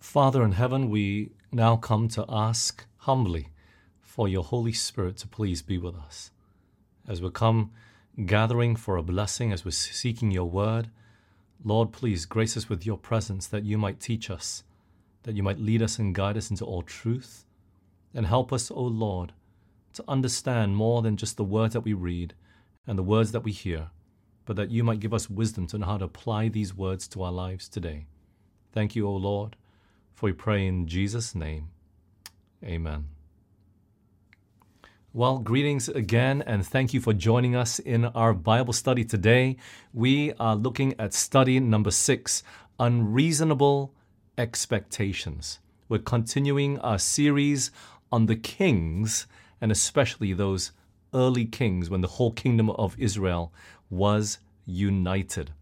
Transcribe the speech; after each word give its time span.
Father 0.00 0.42
in 0.42 0.52
heaven, 0.52 0.88
we 0.88 1.30
now 1.52 1.76
come 1.76 2.08
to 2.08 2.24
ask 2.26 2.86
humbly 2.96 3.50
for 4.00 4.26
your 4.26 4.42
Holy 4.42 4.72
Spirit 4.72 5.18
to 5.18 5.28
please 5.28 5.60
be 5.60 5.76
with 5.76 5.94
us. 5.94 6.30
As 7.06 7.20
we 7.20 7.30
come 7.30 7.70
gathering 8.24 8.76
for 8.76 8.96
a 8.96 9.02
blessing, 9.02 9.52
as 9.52 9.62
we're 9.62 9.72
seeking 9.72 10.30
your 10.30 10.50
word, 10.50 10.90
Lord, 11.62 11.92
please 11.92 12.24
grace 12.24 12.56
us 12.56 12.68
with 12.68 12.86
your 12.86 12.96
presence 12.96 13.46
that 13.48 13.64
you 13.64 13.76
might 13.76 14.00
teach 14.00 14.30
us, 14.30 14.64
that 15.24 15.36
you 15.36 15.42
might 15.42 15.60
lead 15.60 15.82
us 15.82 15.98
and 15.98 16.14
guide 16.14 16.38
us 16.38 16.50
into 16.50 16.64
all 16.64 16.82
truth, 16.82 17.44
and 18.14 18.26
help 18.26 18.54
us, 18.54 18.70
O 18.70 18.82
Lord, 18.82 19.34
to 19.92 20.04
understand 20.08 20.76
more 20.76 21.02
than 21.02 21.18
just 21.18 21.36
the 21.36 21.44
words 21.44 21.74
that 21.74 21.82
we 21.82 21.92
read 21.92 22.32
and 22.86 22.98
the 22.98 23.02
words 23.02 23.32
that 23.32 23.44
we 23.44 23.52
hear, 23.52 23.90
but 24.46 24.56
that 24.56 24.70
you 24.70 24.82
might 24.82 25.00
give 25.00 25.12
us 25.12 25.28
wisdom 25.28 25.66
to 25.66 25.78
know 25.78 25.86
how 25.86 25.98
to 25.98 26.06
apply 26.06 26.48
these 26.48 26.74
words 26.74 27.06
to 27.08 27.22
our 27.22 27.32
lives 27.32 27.68
today. 27.68 28.06
Thank 28.72 28.96
you, 28.96 29.06
O 29.06 29.14
Lord, 29.14 29.56
for 30.20 30.26
we 30.26 30.32
pray 30.32 30.66
in 30.66 30.86
Jesus' 30.86 31.34
name. 31.34 31.70
Amen. 32.62 33.06
Well, 35.14 35.38
greetings 35.38 35.88
again, 35.88 36.42
and 36.46 36.66
thank 36.66 36.92
you 36.92 37.00
for 37.00 37.14
joining 37.14 37.56
us 37.56 37.78
in 37.78 38.04
our 38.04 38.34
Bible 38.34 38.74
study 38.74 39.02
today. 39.02 39.56
We 39.94 40.34
are 40.34 40.54
looking 40.54 40.94
at 40.98 41.14
study 41.14 41.58
number 41.58 41.90
six 41.90 42.42
Unreasonable 42.78 43.94
Expectations. 44.36 45.58
We're 45.88 46.00
continuing 46.00 46.78
our 46.80 46.98
series 46.98 47.70
on 48.12 48.26
the 48.26 48.36
kings, 48.36 49.26
and 49.58 49.72
especially 49.72 50.34
those 50.34 50.72
early 51.14 51.46
kings 51.46 51.88
when 51.88 52.02
the 52.02 52.08
whole 52.08 52.32
kingdom 52.32 52.68
of 52.68 52.94
Israel 52.98 53.54
was 53.88 54.38
united. 54.66 55.52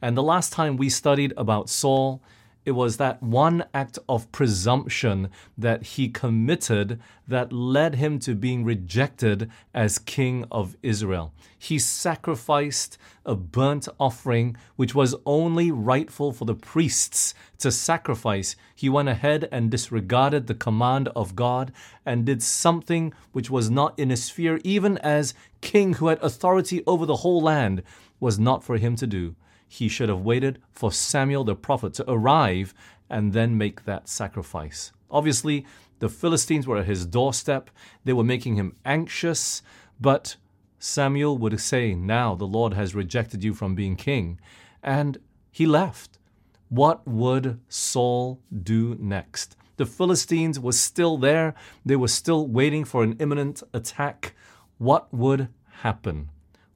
And 0.00 0.16
the 0.16 0.22
last 0.22 0.50
time 0.50 0.78
we 0.78 0.88
studied 0.88 1.34
about 1.36 1.68
Saul, 1.68 2.22
it 2.68 2.74
was 2.74 2.98
that 2.98 3.22
one 3.22 3.64
act 3.72 3.98
of 4.10 4.30
presumption 4.30 5.30
that 5.56 5.82
he 5.82 6.06
committed 6.06 7.00
that 7.26 7.50
led 7.50 7.94
him 7.94 8.18
to 8.18 8.34
being 8.34 8.62
rejected 8.62 9.50
as 9.72 9.98
king 9.98 10.44
of 10.50 10.76
Israel. 10.82 11.32
He 11.58 11.78
sacrificed 11.78 12.98
a 13.24 13.34
burnt 13.34 13.88
offering 13.98 14.54
which 14.76 14.94
was 14.94 15.14
only 15.24 15.70
rightful 15.70 16.30
for 16.30 16.44
the 16.44 16.54
priests 16.54 17.32
to 17.60 17.72
sacrifice. 17.72 18.54
He 18.74 18.90
went 18.90 19.08
ahead 19.08 19.48
and 19.50 19.70
disregarded 19.70 20.46
the 20.46 20.54
command 20.54 21.08
of 21.16 21.34
God 21.34 21.72
and 22.04 22.26
did 22.26 22.42
something 22.42 23.14
which 23.32 23.48
was 23.48 23.70
not 23.70 23.98
in 23.98 24.10
his 24.10 24.24
sphere, 24.24 24.60
even 24.62 24.98
as 24.98 25.32
king 25.62 25.94
who 25.94 26.08
had 26.08 26.22
authority 26.22 26.82
over 26.86 27.06
the 27.06 27.22
whole 27.24 27.40
land, 27.40 27.82
was 28.20 28.38
not 28.38 28.62
for 28.62 28.76
him 28.76 28.94
to 28.96 29.06
do 29.06 29.36
he 29.68 29.88
should 29.88 30.08
have 30.08 30.22
waited 30.22 30.60
for 30.72 30.90
Samuel 30.90 31.44
the 31.44 31.54
prophet 31.54 31.94
to 31.94 32.10
arrive 32.10 32.74
and 33.10 33.32
then 33.32 33.56
make 33.56 33.84
that 33.84 34.08
sacrifice. 34.08 34.92
Obviously, 35.10 35.64
the 35.98 36.08
Philistines 36.08 36.66
were 36.66 36.78
at 36.78 36.86
his 36.86 37.06
doorstep. 37.06 37.70
They 38.04 38.12
were 38.12 38.24
making 38.24 38.56
him 38.56 38.76
anxious, 38.84 39.62
but 40.00 40.36
Samuel 40.78 41.38
would 41.38 41.60
say, 41.60 41.94
Now 41.94 42.34
the 42.34 42.46
Lord 42.46 42.74
has 42.74 42.94
rejected 42.94 43.42
you 43.42 43.54
from 43.54 43.74
being 43.74 43.96
king. 43.96 44.40
And 44.82 45.18
he 45.50 45.66
left. 45.66 46.18
What 46.68 47.06
would 47.06 47.60
Saul 47.68 48.40
do 48.62 48.96
next? 49.00 49.56
The 49.76 49.86
Philistines 49.86 50.60
were 50.60 50.72
still 50.72 51.16
there. 51.16 51.54
They 51.84 51.96
were 51.96 52.08
still 52.08 52.46
waiting 52.46 52.84
for 52.84 53.02
an 53.02 53.16
imminent 53.18 53.62
attack. 53.72 54.34
What 54.76 55.12
would 55.12 55.48
happen? 55.80 56.30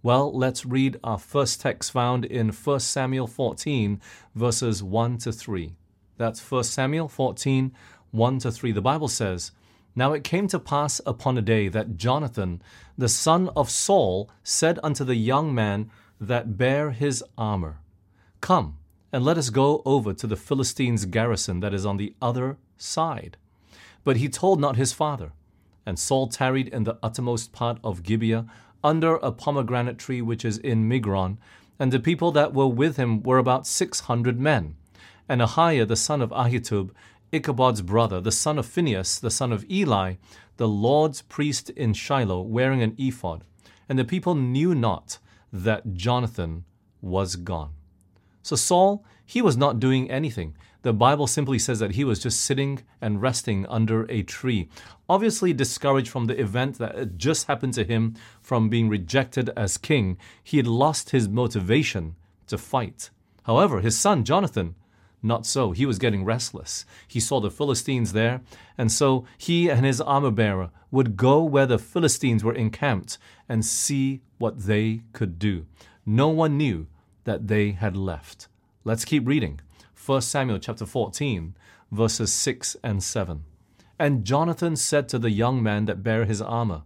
Well, 0.05 0.37
let's 0.37 0.67
read 0.67 0.99
our 1.05 1.19
first 1.19 1.61
text 1.61 1.93
found 1.93 2.25
in 2.25 2.49
1 2.49 2.81
Samuel 2.81 3.29
14, 3.29 4.01
verses 4.35 4.83
1 4.83 5.19
to 5.19 5.31
3. 5.31 5.75
That's 6.17 6.51
1 6.51 6.65
Samuel 6.65 7.07
14, 7.07 7.73
1 8.11 8.39
to 8.41 8.51
3. 8.51 8.73
The 8.73 8.83
Bible 8.83 9.07
says, 9.07 9.53
Now 9.95 10.13
it 10.13 10.25
came 10.25 10.49
to 10.49 10.59
pass 10.59 11.01
upon 11.07 11.39
a 11.39 11.43
day 11.43 11.69
that 11.69 11.97
Jonathan, 11.97 12.61
the 12.99 13.09
son 13.09 13.49
of 13.55 13.71
Saul, 13.71 14.29
said 14.43 14.81
unto 14.83 15.05
the 15.05 15.15
young 15.15 15.55
man 15.55 15.89
that 16.21 16.57
bare 16.59 16.91
his 16.91 17.23
armor, 17.39 17.79
Come, 18.41 18.79
and 19.13 19.25
let 19.25 19.39
us 19.39 19.51
go 19.51 19.83
over 19.85 20.13
to 20.15 20.27
the 20.27 20.37
Philistines' 20.37 21.05
garrison 21.05 21.61
that 21.61 21.73
is 21.73 21.87
on 21.87 21.97
the 21.97 22.17
other 22.21 22.57
side. 22.77 23.37
But 24.03 24.17
he 24.17 24.29
told 24.29 24.61
not 24.61 24.75
his 24.75 24.93
father. 24.93 25.31
And 25.87 25.99
Saul 25.99 26.27
tarried 26.27 26.69
in 26.69 26.85
the 26.85 26.99
uttermost 27.03 27.53
part 27.53 27.79
of 27.85 28.03
Gibeah 28.03 28.47
under 28.85 29.17
a 29.17 29.33
pomegranate 29.33 29.99
tree 29.99 30.23
which 30.23 30.45
is 30.45 30.59
in 30.59 30.89
Migron, 30.89 31.39
and 31.79 31.93
the 31.93 32.01
people 32.01 32.33
that 32.33 32.55
were 32.55 32.69
with 32.69 32.97
him 32.97 33.23
were 33.23 33.39
about 33.39 33.67
six 33.67 34.01
hundred 34.01 34.39
men. 34.39 34.77
And 35.29 35.41
Ahiah 35.41 35.87
the 35.87 35.97
son 35.97 36.21
of 36.21 36.31
Ahitub, 36.31 36.91
Ichabod's 37.33 37.83
brother, 37.83 38.21
the 38.21 38.33
son 38.33 38.59
of 38.59 38.67
Phinehas, 38.67 39.19
the 39.19 39.31
son 39.31 39.53
of 39.53 39.65
Eli, 39.71 40.15
the 40.59 40.69
Lord's 40.69 41.23
priest 41.23 41.71
in 41.71 41.95
Shiloh, 41.95 42.43
wearing 42.43 42.83
an 42.83 42.95
ephod. 42.99 43.45
And 43.89 43.99
the 43.99 44.05
people 44.05 44.35
knew 44.35 44.75
not 44.75 45.19
that 45.53 45.95
Jonathan 45.95 46.65
was 47.01 47.37
gone. 47.37 47.71
So 48.43 48.57
Saul, 48.57 49.05
he 49.25 49.41
was 49.41 49.57
not 49.57 49.81
doing 49.81 50.11
anything. 50.11 50.57
The 50.83 50.93
Bible 50.93 51.29
simply 51.29 51.61
says 51.61 51.79
that 51.79 51.93
he 51.93 52.03
was 52.03 52.19
just 52.19 52.41
sitting 52.41 52.81
and 53.01 53.23
resting 53.23 53.67
under 53.67 54.05
a 54.11 54.23
tree, 54.23 54.69
obviously 55.09 55.53
discouraged 55.53 56.09
from 56.09 56.27
the 56.27 56.41
event 56.41 56.79
that 56.79 56.97
had 56.97 57.19
just 57.19 57.47
happened 57.47 57.75
to 57.75 57.85
him 57.85 58.17
from 58.41 58.69
being 58.69 58.89
rejected 58.89 59.51
as 59.57 59.79
king. 59.79 60.19
He 60.43 60.57
had 60.57 60.67
lost 60.67 61.11
his 61.11 61.29
motivation 61.29 62.17
to 62.49 62.59
fight. 62.59 63.11
However, 63.45 63.81
his 63.81 63.97
son 63.97 64.25
Jonathan, 64.25 64.75
not 65.23 65.47
so. 65.47 65.71
He 65.71 65.87
was 65.87 66.01
getting 66.01 66.25
restless. 66.25 66.85
He 67.07 67.21
saw 67.21 67.41
the 67.41 67.51
Philistines 67.51 68.13
there, 68.13 68.41
and 68.77 68.91
so 68.91 69.25
he 69.39 69.71
and 69.71 69.87
his 69.87 70.01
armor 70.01 70.33
bearer 70.33 70.71
would 70.91 71.17
go 71.17 71.45
where 71.45 71.67
the 71.67 71.79
Philistines 71.79 72.43
were 72.43 72.55
encamped 72.55 73.19
and 73.49 73.65
see 73.65 74.21
what 74.39 74.67
they 74.67 75.03
could 75.13 75.39
do. 75.39 75.67
No 76.05 76.29
one 76.29 76.57
knew 76.57 76.89
that 77.23 77.47
they 77.47 77.71
had 77.71 77.97
left. 77.97 78.49
Let's 78.85 79.05
keep 79.05 79.27
reading. 79.29 79.61
1 80.05 80.21
Samuel 80.23 80.59
chapter 80.59 80.85
14, 80.85 81.55
verses 81.93 82.33
6 82.33 82.77
and 82.83 83.01
7. 83.01 83.45
And 84.01 84.25
Jonathan 84.25 84.75
said 84.75 85.09
to 85.09 85.19
the 85.19 85.31
young 85.31 85.63
man 85.63 85.85
that 85.85 86.03
bare 86.03 86.25
his 86.25 86.43
armor, 86.43 86.83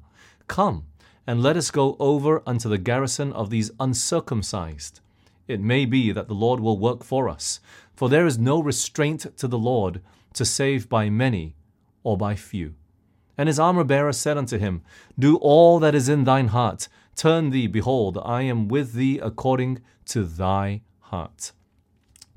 Come, 0.49 0.84
and 1.26 1.43
let 1.43 1.56
us 1.56 1.71
go 1.71 1.97
over 1.99 2.43
unto 2.47 2.69
the 2.69 2.76
garrison 2.76 3.32
of 3.32 3.49
these 3.49 3.71
uncircumcised. 3.81 5.00
It 5.49 5.62
may 5.62 5.87
be 5.87 6.12
that 6.12 6.28
the 6.28 6.34
Lord 6.34 6.60
will 6.60 6.78
work 6.78 7.03
for 7.03 7.26
us, 7.31 7.59
for 7.94 8.10
there 8.10 8.26
is 8.26 8.37
no 8.37 8.62
restraint 8.62 9.34
to 9.38 9.49
the 9.49 9.59
Lord 9.59 10.03
to 10.34 10.44
save 10.44 10.87
by 10.87 11.09
many 11.09 11.56
or 12.03 12.19
by 12.19 12.34
few. 12.34 12.75
And 13.38 13.47
his 13.47 13.59
armor 13.59 13.84
bearer 13.84 14.12
said 14.12 14.37
unto 14.37 14.59
him, 14.59 14.82
Do 15.19 15.37
all 15.37 15.78
that 15.78 15.94
is 15.94 16.10
in 16.10 16.25
thine 16.25 16.49
heart. 16.49 16.88
Turn 17.15 17.49
thee, 17.49 17.66
behold, 17.66 18.19
I 18.22 18.43
am 18.43 18.69
with 18.69 18.93
thee 18.93 19.19
according 19.19 19.81
to 20.06 20.25
thy 20.25 20.82
heart. 21.00 21.53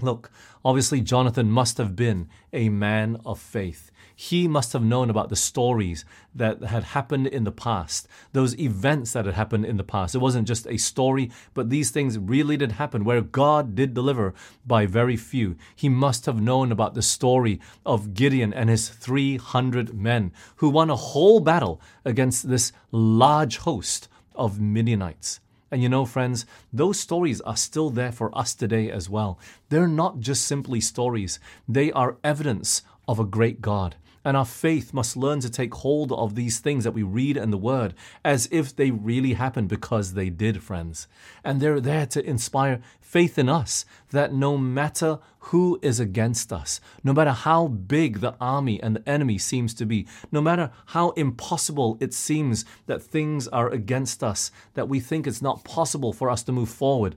Look, 0.01 0.31
obviously, 0.63 1.01
Jonathan 1.01 1.51
must 1.51 1.77
have 1.77 1.95
been 1.95 2.29
a 2.53 2.69
man 2.69 3.19
of 3.25 3.39
faith. 3.39 3.91
He 4.15 4.49
must 4.49 4.73
have 4.73 4.83
known 4.83 5.09
about 5.09 5.29
the 5.29 5.37
stories 5.37 6.03
that 6.35 6.61
had 6.61 6.83
happened 6.83 7.27
in 7.27 7.45
the 7.45 7.53
past, 7.53 8.05
those 8.33 8.59
events 8.59 9.13
that 9.13 9.25
had 9.25 9.35
happened 9.35 9.65
in 9.65 9.77
the 9.77 9.83
past. 9.83 10.13
It 10.13 10.17
wasn't 10.17 10.47
just 10.47 10.67
a 10.67 10.75
story, 10.75 11.31
but 11.53 11.69
these 11.69 11.89
things 11.89 12.17
really 12.17 12.57
did 12.57 12.73
happen 12.73 13.05
where 13.05 13.21
God 13.21 13.75
did 13.75 13.93
deliver 13.93 14.33
by 14.67 14.85
very 14.85 15.15
few. 15.15 15.55
He 15.73 15.87
must 15.87 16.25
have 16.25 16.41
known 16.41 16.69
about 16.69 16.95
the 16.95 17.01
story 17.01 17.61
of 17.85 18.13
Gideon 18.13 18.53
and 18.53 18.69
his 18.69 18.89
300 18.89 19.93
men 19.93 20.33
who 20.57 20.69
won 20.69 20.89
a 20.89 20.97
whole 20.97 21.39
battle 21.39 21.79
against 22.03 22.49
this 22.49 22.73
large 22.91 23.59
host 23.59 24.09
of 24.35 24.59
Midianites. 24.59 25.39
And 25.71 25.83
you 25.83 25.89
know, 25.89 26.05
friends, 26.05 26.45
those 26.73 26.99
stories 26.99 27.41
are 27.41 27.57
still 27.57 27.89
there 27.89 28.11
for 28.11 28.35
us 28.37 28.55
today 28.55 28.89
as 28.89 29.09
well. 29.09 29.39
They're 29.69 29.87
not 29.87 30.19
just 30.19 30.45
simply 30.45 30.81
stories, 30.81 31.39
they 31.67 31.91
are 31.91 32.17
evidence 32.23 32.81
of 33.07 33.19
a 33.19 33.25
great 33.25 33.61
God. 33.61 33.95
And 34.29 34.37
our 34.37 34.45
faith 34.45 34.93
must 34.93 35.17
learn 35.17 35.39
to 35.39 35.49
take 35.49 35.73
hold 35.73 36.11
of 36.11 36.35
these 36.35 36.59
things 36.59 36.83
that 36.83 36.91
we 36.91 37.01
read 37.01 37.35
in 37.35 37.49
the 37.49 37.57
Word 37.57 37.95
as 38.23 38.47
if 38.51 38.75
they 38.75 38.91
really 38.91 39.33
happened 39.33 39.69
because 39.69 40.13
they 40.13 40.29
did, 40.29 40.61
friends. 40.61 41.07
And 41.43 41.59
they're 41.59 41.79
there 41.79 42.05
to 42.05 42.23
inspire 42.23 42.79
faith 43.01 43.39
in 43.39 43.49
us 43.49 43.85
that 44.11 44.31
no 44.31 44.55
matter 44.55 45.17
who 45.49 45.79
is 45.81 45.99
against 45.99 46.53
us, 46.53 46.79
no 47.03 47.11
matter 47.11 47.31
how 47.31 47.69
big 47.69 48.19
the 48.19 48.35
army 48.39 48.79
and 48.83 48.97
the 48.97 49.09
enemy 49.09 49.39
seems 49.39 49.73
to 49.73 49.85
be, 49.87 50.05
no 50.31 50.41
matter 50.41 50.69
how 50.85 51.09
impossible 51.13 51.97
it 51.99 52.13
seems 52.13 52.65
that 52.85 53.01
things 53.01 53.47
are 53.47 53.69
against 53.69 54.23
us, 54.23 54.51
that 54.75 54.87
we 54.87 54.99
think 54.99 55.25
it's 55.25 55.41
not 55.41 55.63
possible 55.63 56.13
for 56.13 56.29
us 56.29 56.43
to 56.43 56.51
move 56.51 56.69
forward, 56.69 57.15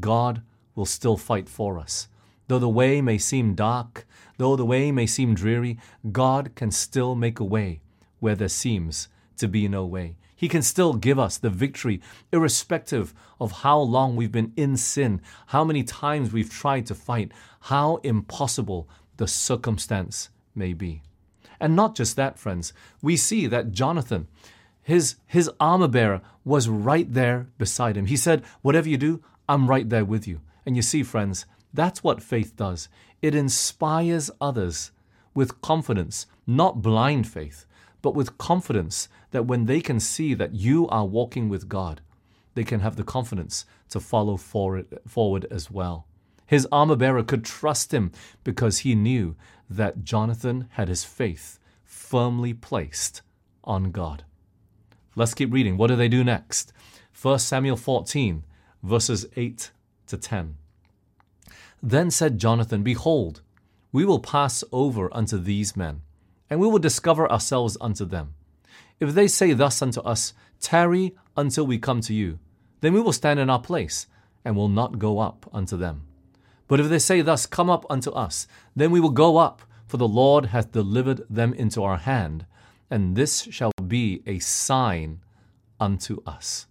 God 0.00 0.40
will 0.74 0.86
still 0.86 1.18
fight 1.18 1.46
for 1.46 1.78
us. 1.78 2.08
Though 2.48 2.58
the 2.58 2.68
way 2.68 3.00
may 3.00 3.18
seem 3.18 3.54
dark, 3.54 4.06
though 4.36 4.56
the 4.56 4.64
way 4.64 4.92
may 4.92 5.06
seem 5.06 5.34
dreary, 5.34 5.78
God 6.12 6.54
can 6.54 6.70
still 6.70 7.14
make 7.14 7.40
a 7.40 7.44
way 7.44 7.80
where 8.20 8.34
there 8.34 8.48
seems 8.48 9.08
to 9.38 9.48
be 9.48 9.68
no 9.68 9.84
way. 9.84 10.16
He 10.36 10.48
can 10.48 10.62
still 10.62 10.94
give 10.94 11.18
us 11.18 11.38
the 11.38 11.50
victory, 11.50 12.00
irrespective 12.32 13.14
of 13.40 13.52
how 13.62 13.78
long 13.78 14.16
we've 14.16 14.32
been 14.32 14.52
in 14.56 14.76
sin, 14.76 15.20
how 15.46 15.64
many 15.64 15.82
times 15.82 16.32
we've 16.32 16.50
tried 16.50 16.86
to 16.86 16.94
fight, 16.94 17.32
how 17.60 17.96
impossible 18.02 18.88
the 19.16 19.28
circumstance 19.28 20.28
may 20.54 20.72
be. 20.72 21.02
And 21.60 21.76
not 21.76 21.94
just 21.94 22.16
that, 22.16 22.38
friends, 22.38 22.72
we 23.00 23.16
see 23.16 23.46
that 23.46 23.72
Jonathan, 23.72 24.26
his, 24.82 25.16
his 25.26 25.50
armor 25.60 25.88
bearer, 25.88 26.20
was 26.44 26.68
right 26.68 27.10
there 27.12 27.46
beside 27.56 27.96
him. 27.96 28.06
He 28.06 28.16
said, 28.16 28.42
Whatever 28.60 28.88
you 28.88 28.98
do, 28.98 29.22
I'm 29.48 29.68
right 29.68 29.88
there 29.88 30.04
with 30.04 30.26
you. 30.26 30.40
And 30.66 30.76
you 30.76 30.82
see, 30.82 31.02
friends, 31.02 31.46
that's 31.74 32.04
what 32.04 32.22
faith 32.22 32.56
does. 32.56 32.88
It 33.20 33.34
inspires 33.34 34.30
others 34.40 34.92
with 35.34 35.60
confidence, 35.60 36.26
not 36.46 36.80
blind 36.80 37.26
faith, 37.26 37.66
but 38.00 38.14
with 38.14 38.38
confidence 38.38 39.08
that 39.32 39.46
when 39.46 39.66
they 39.66 39.80
can 39.80 39.98
see 39.98 40.34
that 40.34 40.54
you 40.54 40.86
are 40.88 41.04
walking 41.04 41.48
with 41.48 41.68
God, 41.68 42.00
they 42.54 42.64
can 42.64 42.80
have 42.80 42.96
the 42.96 43.02
confidence 43.02 43.66
to 43.90 43.98
follow 43.98 44.36
forward, 44.36 44.86
forward 45.06 45.46
as 45.50 45.70
well. 45.70 46.06
His 46.46 46.68
armor 46.70 46.96
bearer 46.96 47.24
could 47.24 47.44
trust 47.44 47.92
him 47.92 48.12
because 48.44 48.78
he 48.78 48.94
knew 48.94 49.34
that 49.68 50.04
Jonathan 50.04 50.68
had 50.72 50.88
his 50.88 51.02
faith 51.02 51.58
firmly 51.82 52.54
placed 52.54 53.22
on 53.64 53.90
God. 53.90 54.24
Let's 55.16 55.34
keep 55.34 55.52
reading. 55.52 55.76
What 55.76 55.88
do 55.88 55.96
they 55.96 56.08
do 56.08 56.22
next? 56.22 56.72
1 57.20 57.38
Samuel 57.38 57.76
14, 57.76 58.44
verses 58.82 59.26
8 59.36 59.70
to 60.08 60.16
10. 60.16 60.56
Then 61.86 62.10
said 62.10 62.38
Jonathan, 62.38 62.82
Behold, 62.82 63.42
we 63.92 64.06
will 64.06 64.18
pass 64.18 64.64
over 64.72 65.14
unto 65.14 65.36
these 65.36 65.76
men, 65.76 66.00
and 66.48 66.58
we 66.58 66.66
will 66.66 66.78
discover 66.78 67.30
ourselves 67.30 67.76
unto 67.78 68.06
them. 68.06 68.32
If 69.00 69.12
they 69.12 69.28
say 69.28 69.52
thus 69.52 69.82
unto 69.82 70.00
us, 70.00 70.32
Tarry 70.60 71.14
until 71.36 71.66
we 71.66 71.76
come 71.78 72.00
to 72.00 72.14
you, 72.14 72.38
then 72.80 72.94
we 72.94 73.02
will 73.02 73.12
stand 73.12 73.38
in 73.38 73.50
our 73.50 73.60
place, 73.60 74.06
and 74.46 74.56
will 74.56 74.70
not 74.70 74.98
go 74.98 75.18
up 75.18 75.46
unto 75.52 75.76
them. 75.76 76.06
But 76.68 76.80
if 76.80 76.88
they 76.88 76.98
say 76.98 77.20
thus, 77.20 77.44
Come 77.44 77.68
up 77.68 77.84
unto 77.90 78.10
us, 78.12 78.46
then 78.74 78.90
we 78.90 78.98
will 78.98 79.10
go 79.10 79.36
up, 79.36 79.60
for 79.86 79.98
the 79.98 80.08
Lord 80.08 80.46
hath 80.46 80.72
delivered 80.72 81.20
them 81.28 81.52
into 81.52 81.82
our 81.82 81.98
hand, 81.98 82.46
and 82.90 83.14
this 83.14 83.42
shall 83.50 83.72
be 83.86 84.22
a 84.26 84.38
sign 84.38 85.20
unto 85.78 86.22
us. 86.26 86.66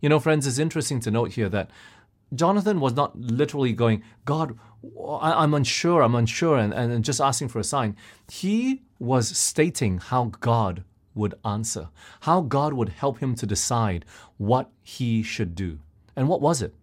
You 0.00 0.08
know, 0.08 0.20
friends, 0.20 0.46
it's 0.46 0.60
interesting 0.60 1.00
to 1.00 1.10
note 1.10 1.32
here 1.32 1.48
that 1.48 1.68
Jonathan 2.34 2.80
was 2.80 2.94
not 2.94 3.18
literally 3.18 3.72
going, 3.72 4.02
God, 4.24 4.58
I'm 5.10 5.54
unsure, 5.54 6.02
I'm 6.02 6.14
unsure, 6.14 6.58
and, 6.58 6.72
and 6.74 7.04
just 7.04 7.20
asking 7.20 7.48
for 7.48 7.58
a 7.58 7.64
sign. 7.64 7.96
He 8.28 8.82
was 8.98 9.36
stating 9.36 9.98
how 9.98 10.32
God 10.40 10.84
would 11.14 11.34
answer, 11.44 11.88
how 12.20 12.40
God 12.42 12.72
would 12.74 12.90
help 12.90 13.18
him 13.18 13.34
to 13.36 13.46
decide 13.46 14.04
what 14.36 14.70
he 14.82 15.22
should 15.22 15.54
do. 15.54 15.78
And 16.14 16.28
what 16.28 16.40
was 16.40 16.62
it? 16.62 16.74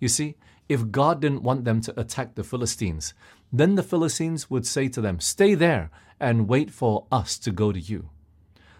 You 0.00 0.08
see, 0.08 0.36
if 0.68 0.90
God 0.90 1.20
didn't 1.20 1.42
want 1.42 1.64
them 1.64 1.80
to 1.82 2.00
attack 2.00 2.34
the 2.34 2.44
Philistines, 2.44 3.14
then 3.52 3.76
the 3.76 3.82
Philistines 3.82 4.50
would 4.50 4.66
say 4.66 4.88
to 4.88 5.00
them, 5.00 5.20
Stay 5.20 5.54
there 5.54 5.90
and 6.20 6.48
wait 6.48 6.70
for 6.70 7.06
us 7.10 7.38
to 7.38 7.50
go 7.50 7.72
to 7.72 7.80
you. 7.80 8.10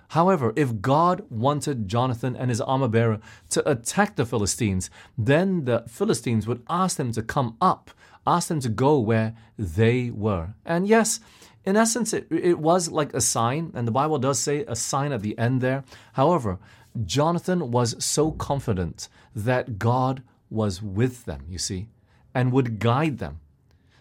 However, 0.09 0.53
if 0.57 0.81
God 0.81 1.25
wanted 1.31 1.89
Jonathan 1.89 2.35
and 2.35 2.51
his 2.51 2.61
armor 2.61 2.89
bearer 2.89 3.21
to 3.51 3.71
attack 3.71 4.17
the 4.17 4.25
Philistines, 4.25 4.91
then 5.17 5.65
the 5.65 5.85
Philistines 5.87 6.47
would 6.47 6.63
ask 6.69 6.97
them 6.97 7.13
to 7.13 7.23
come 7.23 7.57
up, 7.61 7.91
ask 8.27 8.49
them 8.49 8.61
to 8.61 8.69
go 8.69 8.99
where 8.99 9.35
they 9.59 10.11
were. 10.11 10.55
And 10.65 10.89
yes, 10.89 11.21
in 11.65 11.77
essence, 11.77 12.15
it, 12.15 12.27
it 12.31 12.59
was 12.59 12.89
like 12.91 13.13
a 13.13 13.21
sign, 13.21 13.73
and 13.75 13.87
the 13.87 13.93
Bible 13.93 14.19
does 14.19 14.39
say 14.39 14.65
a 14.67 14.75
sign 14.75 15.13
at 15.13 15.21
the 15.21 15.37
end 15.39 15.61
there. 15.61 15.85
However, 16.15 16.59
Jonathan 17.05 17.71
was 17.71 18.03
so 18.03 18.33
confident 18.33 19.09
that 19.37 19.79
God 19.79 20.23
was 20.49 20.83
with 20.83 21.27
them, 21.27 21.45
you 21.49 21.59
see, 21.59 21.89
and 22.35 22.53
would 22.53 22.79
guide 22.79 23.19
them. 23.19 23.41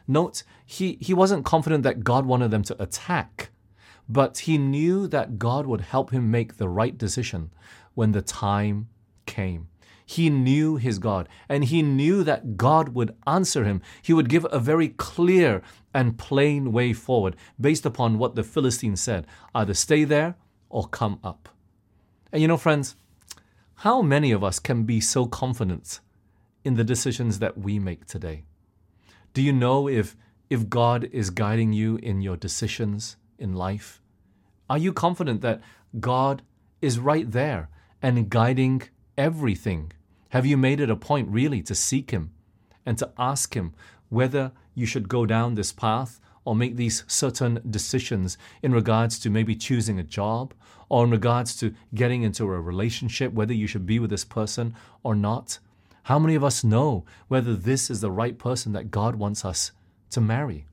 Note, 0.07 0.43
he, 0.65 0.97
he 1.01 1.13
wasn't 1.13 1.43
confident 1.43 1.83
that 1.83 2.05
God 2.05 2.25
wanted 2.25 2.51
them 2.51 2.63
to 2.63 2.81
attack, 2.81 3.49
but 4.09 4.39
he 4.39 4.57
knew 4.57 5.07
that 5.07 5.37
God 5.37 5.65
would 5.65 5.81
help 5.81 6.11
him 6.11 6.31
make 6.31 6.57
the 6.57 6.69
right 6.69 6.97
decision 6.97 7.51
when 7.93 8.11
the 8.11 8.21
time 8.21 8.89
came. 9.25 9.67
He 10.05 10.29
knew 10.29 10.77
his 10.77 10.99
God, 10.99 11.27
and 11.49 11.65
he 11.65 11.81
knew 11.81 12.23
that 12.23 12.55
God 12.55 12.89
would 12.89 13.13
answer 13.27 13.65
him. 13.65 13.81
He 14.01 14.13
would 14.13 14.29
give 14.29 14.47
a 14.49 14.59
very 14.59 14.89
clear 14.89 15.61
and 15.93 16.17
plain 16.17 16.71
way 16.71 16.93
forward 16.93 17.35
based 17.59 17.85
upon 17.85 18.17
what 18.17 18.35
the 18.35 18.43
Philistines 18.43 19.01
said 19.01 19.27
either 19.53 19.73
stay 19.73 20.05
there 20.05 20.35
or 20.69 20.87
come 20.87 21.19
up. 21.23 21.49
And 22.31 22.41
you 22.41 22.47
know, 22.47 22.55
friends, 22.55 22.95
how 23.81 24.01
many 24.01 24.31
of 24.31 24.43
us 24.43 24.59
can 24.59 24.83
be 24.83 25.01
so 25.01 25.25
confident 25.25 25.99
in 26.63 26.75
the 26.75 26.83
decisions 26.85 27.39
that 27.39 27.57
we 27.57 27.77
make 27.77 28.05
today? 28.05 28.43
Do 29.33 29.41
you 29.41 29.51
know 29.51 29.89
if, 29.89 30.15
if 30.49 30.69
God 30.69 31.09
is 31.11 31.29
guiding 31.29 31.73
you 31.73 31.97
in 31.97 32.21
your 32.21 32.37
decisions 32.37 33.17
in 33.39 33.53
life? 33.53 34.01
Are 34.69 34.77
you 34.77 34.93
confident 34.93 35.41
that 35.41 35.61
God 35.99 36.41
is 36.81 36.99
right 36.99 37.29
there 37.29 37.69
and 38.01 38.29
guiding 38.29 38.83
everything? 39.17 39.91
Have 40.29 40.45
you 40.45 40.57
made 40.57 40.79
it 40.79 40.89
a 40.89 40.95
point 40.95 41.29
really 41.29 41.61
to 41.63 41.75
seek 41.75 42.11
Him 42.11 42.31
and 42.85 42.97
to 42.97 43.11
ask 43.17 43.55
Him 43.55 43.73
whether 44.09 44.51
you 44.73 44.85
should 44.85 45.09
go 45.09 45.25
down 45.25 45.55
this 45.55 45.71
path 45.71 46.19
or 46.45 46.55
make 46.55 46.75
these 46.75 47.03
certain 47.07 47.59
decisions 47.69 48.37
in 48.61 48.73
regards 48.73 49.19
to 49.19 49.29
maybe 49.29 49.55
choosing 49.55 49.99
a 49.99 50.03
job 50.03 50.53
or 50.89 51.03
in 51.03 51.11
regards 51.11 51.55
to 51.57 51.73
getting 51.93 52.23
into 52.23 52.43
a 52.45 52.61
relationship, 52.61 53.33
whether 53.33 53.53
you 53.53 53.67
should 53.67 53.85
be 53.85 53.99
with 53.99 54.09
this 54.09 54.23
person 54.23 54.73
or 55.03 55.15
not? 55.15 55.59
How 56.03 56.19
many 56.19 56.35
of 56.35 56.43
us 56.43 56.63
know 56.63 57.03
whether 57.27 57.53
this 57.53 57.89
is 57.89 57.99
the 57.99 58.11
right 58.11 58.37
person 58.37 58.71
that 58.71 58.91
God 58.91 59.15
wants 59.15 59.43
us 59.43 59.73
to 60.11 60.21
marry? 60.21 60.65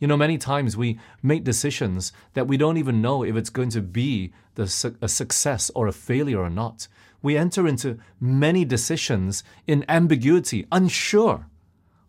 You 0.00 0.08
know, 0.08 0.16
many 0.16 0.38
times 0.38 0.76
we 0.76 0.98
make 1.22 1.44
decisions 1.44 2.12
that 2.34 2.46
we 2.46 2.56
don't 2.56 2.76
even 2.76 3.00
know 3.00 3.22
if 3.22 3.36
it's 3.36 3.50
going 3.50 3.70
to 3.70 3.80
be 3.80 4.32
the, 4.54 4.96
a 5.00 5.08
success 5.08 5.70
or 5.74 5.86
a 5.86 5.92
failure 5.92 6.40
or 6.40 6.50
not. 6.50 6.88
We 7.22 7.36
enter 7.36 7.66
into 7.66 7.98
many 8.20 8.64
decisions 8.64 9.44
in 9.66 9.84
ambiguity, 9.88 10.66
unsure 10.70 11.46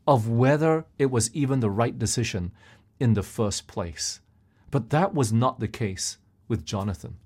of 0.08 0.28
whether 0.28 0.86
it 1.00 1.10
was 1.10 1.34
even 1.34 1.60
the 1.60 1.70
right 1.70 1.98
decision 1.98 2.52
in 3.00 3.14
the 3.14 3.24
first 3.24 3.68
place. 3.68 4.20
But 4.72 4.90
that 4.90 5.14
was 5.14 5.32
not 5.32 5.60
the 5.60 5.68
case 5.68 6.18
with 6.48 6.66
Jonathan. 6.66 7.18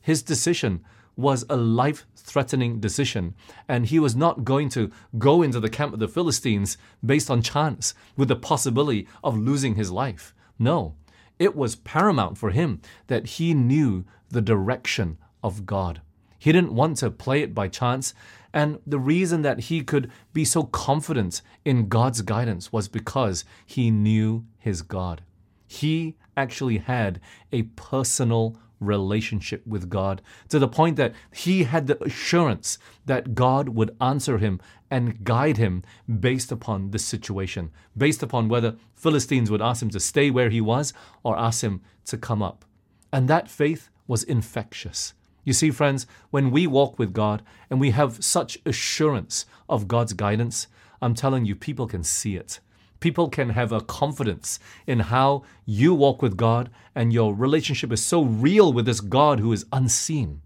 His 0.00 0.22
decision 0.22 0.84
was 1.18 1.44
a 1.50 1.56
life 1.56 2.06
threatening 2.14 2.78
decision, 2.78 3.34
and 3.68 3.86
he 3.86 3.98
was 3.98 4.14
not 4.14 4.44
going 4.44 4.68
to 4.70 4.90
go 5.18 5.42
into 5.42 5.58
the 5.58 5.68
camp 5.68 5.92
of 5.92 5.98
the 5.98 6.06
Philistines 6.06 6.78
based 7.04 7.28
on 7.28 7.42
chance 7.42 7.92
with 8.16 8.28
the 8.28 8.36
possibility 8.36 9.08
of 9.24 9.36
losing 9.36 9.74
his 9.74 9.90
life. 9.90 10.32
No, 10.60 10.94
it 11.38 11.56
was 11.56 11.74
paramount 11.74 12.38
for 12.38 12.50
him 12.50 12.80
that 13.08 13.26
he 13.26 13.52
knew 13.52 14.04
the 14.30 14.40
direction 14.40 15.18
of 15.42 15.66
God. 15.66 16.00
He 16.38 16.52
didn't 16.52 16.74
want 16.74 16.98
to 16.98 17.10
play 17.10 17.42
it 17.42 17.52
by 17.52 17.66
chance, 17.66 18.14
and 18.52 18.78
the 18.86 19.00
reason 19.00 19.42
that 19.42 19.60
he 19.60 19.82
could 19.82 20.12
be 20.32 20.44
so 20.44 20.62
confident 20.62 21.42
in 21.64 21.88
God's 21.88 22.22
guidance 22.22 22.72
was 22.72 22.86
because 22.86 23.44
he 23.66 23.90
knew 23.90 24.46
his 24.56 24.82
God. 24.82 25.22
He 25.66 26.16
actually 26.36 26.78
had 26.78 27.20
a 27.50 27.62
personal 27.62 28.56
relationship 28.80 29.66
with 29.66 29.88
God 29.88 30.22
to 30.48 30.58
the 30.58 30.68
point 30.68 30.96
that 30.96 31.14
he 31.32 31.64
had 31.64 31.86
the 31.86 32.02
assurance 32.02 32.78
that 33.06 33.34
God 33.34 33.70
would 33.70 33.96
answer 34.00 34.38
him 34.38 34.60
and 34.90 35.24
guide 35.24 35.56
him 35.56 35.82
based 36.20 36.50
upon 36.50 36.90
the 36.90 36.98
situation, 36.98 37.70
based 37.96 38.22
upon 38.22 38.48
whether 38.48 38.76
Philistines 38.94 39.50
would 39.50 39.62
ask 39.62 39.82
him 39.82 39.90
to 39.90 40.00
stay 40.00 40.30
where 40.30 40.50
he 40.50 40.60
was 40.60 40.92
or 41.22 41.38
ask 41.38 41.62
him 41.62 41.80
to 42.06 42.16
come 42.16 42.42
up. 42.42 42.64
And 43.12 43.28
that 43.28 43.50
faith 43.50 43.90
was 44.06 44.22
infectious. 44.22 45.14
You 45.44 45.52
see, 45.52 45.70
friends, 45.70 46.06
when 46.30 46.50
we 46.50 46.66
walk 46.66 46.98
with 46.98 47.12
God 47.12 47.42
and 47.70 47.80
we 47.80 47.90
have 47.92 48.22
such 48.22 48.58
assurance 48.66 49.46
of 49.68 49.88
God's 49.88 50.12
guidance, 50.12 50.66
I'm 51.00 51.14
telling 51.14 51.44
you, 51.44 51.54
people 51.54 51.86
can 51.86 52.02
see 52.02 52.36
it 52.36 52.60
people 53.00 53.28
can 53.28 53.50
have 53.50 53.72
a 53.72 53.80
confidence 53.80 54.58
in 54.86 55.00
how 55.00 55.42
you 55.64 55.94
walk 55.94 56.22
with 56.22 56.36
God 56.36 56.70
and 56.94 57.12
your 57.12 57.34
relationship 57.34 57.92
is 57.92 58.02
so 58.02 58.22
real 58.22 58.72
with 58.72 58.86
this 58.86 59.00
God 59.00 59.40
who 59.40 59.52
is 59.52 59.66
unseen. 59.72 60.42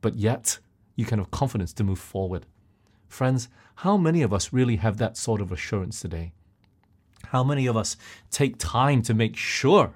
But 0.00 0.16
yet, 0.16 0.58
you 0.96 1.04
can 1.04 1.18
have 1.18 1.30
confidence 1.30 1.72
to 1.74 1.84
move 1.84 1.98
forward. 1.98 2.46
Friends, 3.08 3.48
how 3.76 3.96
many 3.96 4.22
of 4.22 4.32
us 4.32 4.52
really 4.52 4.76
have 4.76 4.98
that 4.98 5.16
sort 5.16 5.40
of 5.40 5.52
assurance 5.52 6.00
today? 6.00 6.32
How 7.26 7.44
many 7.44 7.66
of 7.66 7.76
us 7.76 7.96
take 8.30 8.58
time 8.58 9.02
to 9.02 9.14
make 9.14 9.36
sure 9.36 9.94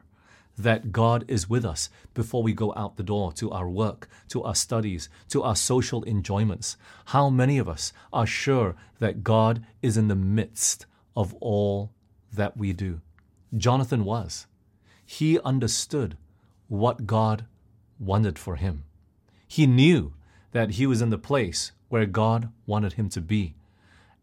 that 0.59 0.90
God 0.90 1.25
is 1.28 1.50
with 1.50 1.66
us 1.66 1.90
before 2.14 2.43
we 2.43 2.55
go 2.55 2.73
out 2.76 2.97
the 2.97 3.02
door 3.02 3.31
to 3.33 3.50
our 3.50 3.69
work, 3.69 4.09
to 4.28 4.43
our 4.43 4.55
studies, 4.55 5.11
to 5.28 5.43
our 5.43 5.57
social 5.57 6.02
enjoyments? 6.05 6.76
How 7.07 7.28
many 7.28 7.59
of 7.59 7.69
us 7.69 7.93
are 8.12 8.26
sure 8.26 8.75
that 9.00 9.23
God 9.23 9.66
is 9.83 9.97
in 9.97 10.09
the 10.09 10.14
midst 10.14 10.87
of 11.16 11.35
all 11.40 11.92
that 12.32 12.56
we 12.56 12.73
do. 12.73 13.00
Jonathan 13.56 14.04
was. 14.04 14.46
He 15.04 15.40
understood 15.40 16.16
what 16.68 17.06
God 17.06 17.46
wanted 17.99 18.38
for 18.38 18.56
him. 18.56 18.85
He 19.46 19.66
knew 19.66 20.12
that 20.52 20.73
he 20.73 20.87
was 20.87 21.00
in 21.00 21.11
the 21.11 21.18
place 21.18 21.73
where 21.88 22.06
God 22.06 22.50
wanted 22.66 22.94
him 22.94 23.08
to 23.11 23.20
be. 23.20 23.54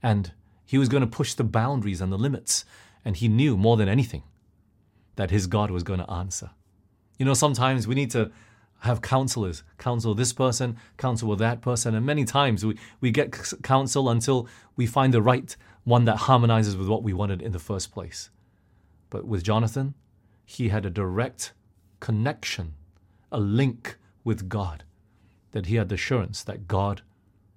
And 0.01 0.31
he 0.65 0.77
was 0.77 0.89
going 0.89 1.01
to 1.01 1.07
push 1.07 1.33
the 1.33 1.43
boundaries 1.43 2.01
and 2.01 2.11
the 2.11 2.17
limits. 2.17 2.65
And 3.05 3.15
he 3.15 3.27
knew 3.27 3.57
more 3.57 3.77
than 3.77 3.87
anything 3.87 4.23
that 5.15 5.31
his 5.31 5.47
God 5.47 5.71
was 5.71 5.83
going 5.83 5.99
to 5.99 6.11
answer. 6.11 6.51
You 7.17 7.25
know, 7.25 7.33
sometimes 7.33 7.87
we 7.87 7.95
need 7.95 8.11
to 8.11 8.31
have 8.83 9.01
counselors, 9.01 9.63
counsel 9.77 10.13
this 10.13 10.33
person, 10.33 10.77
counsel 10.97 11.29
with 11.29 11.39
that 11.39 11.61
person, 11.61 11.95
and 11.95 12.05
many 12.05 12.25
times 12.25 12.65
we, 12.65 12.77
we 12.99 13.11
get 13.11 13.31
counsel 13.63 14.09
until 14.09 14.47
we 14.75 14.85
find 14.85 15.13
the 15.13 15.21
right 15.21 15.55
one 15.85 16.03
that 16.03 16.17
harmonizes 16.17 16.75
with 16.75 16.89
what 16.89 17.01
we 17.01 17.13
wanted 17.13 17.41
in 17.41 17.53
the 17.53 17.59
first 17.59 17.93
place. 17.93 18.29
But 19.09 19.25
with 19.25 19.43
Jonathan, 19.43 19.93
he 20.45 20.67
had 20.67 20.85
a 20.85 20.89
direct 20.89 21.53
connection, 22.01 22.73
a 23.31 23.39
link 23.39 23.97
with 24.25 24.49
God, 24.49 24.83
that 25.51 25.67
he 25.67 25.75
had 25.75 25.87
the 25.87 25.95
assurance 25.95 26.43
that 26.43 26.67
God 26.67 27.03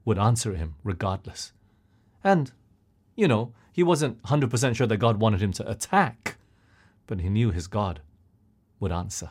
would 0.05 0.19
answer 0.19 0.55
him 0.55 0.77
regardless. 0.85 1.53
And, 2.23 2.53
you 3.17 3.27
know, 3.27 3.53
he 3.73 3.83
wasn't 3.83 4.23
100% 4.23 4.77
sure 4.77 4.87
that 4.87 4.99
God 4.99 5.19
wanted 5.19 5.43
him 5.43 5.53
to 5.55 5.69
attack, 5.69 6.37
but 7.09 7.21
he 7.21 7.29
knew 7.29 7.51
his 7.51 7.67
God 7.67 8.01
would 8.79 8.93
answer. 8.93 9.31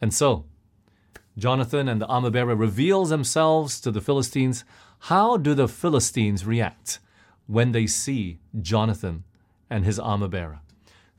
And 0.00 0.12
so, 0.12 0.44
Jonathan 1.38 1.88
and 1.88 2.00
the 2.00 2.06
armor 2.06 2.30
bearer 2.30 2.56
reveal 2.56 3.04
themselves 3.04 3.80
to 3.80 3.92
the 3.92 4.00
Philistines. 4.00 4.64
How 5.02 5.36
do 5.36 5.54
the 5.54 5.68
Philistines 5.68 6.44
react 6.44 6.98
when 7.46 7.70
they 7.70 7.86
see 7.86 8.40
Jonathan 8.60 9.22
and 9.70 9.84
his 9.84 10.00
armor 10.00 10.28
bearer? 10.28 10.60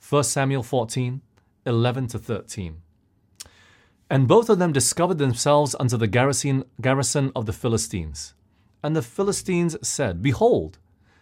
1 0.07 0.23
Samuel 0.25 0.63
14, 0.63 1.21
11 1.65 2.07
to 2.07 2.19
13. 2.19 2.81
And 4.09 4.27
both 4.27 4.49
of 4.49 4.59
them 4.59 4.73
discovered 4.73 5.19
themselves 5.19 5.75
unto 5.79 5.95
the 5.95 6.07
garrison, 6.07 6.65
garrison 6.81 7.31
of 7.35 7.45
the 7.45 7.53
Philistines. 7.53 8.33
And 8.83 8.95
the 8.95 9.01
Philistines 9.01 9.77
said, 9.87 10.21
Behold, 10.21 10.79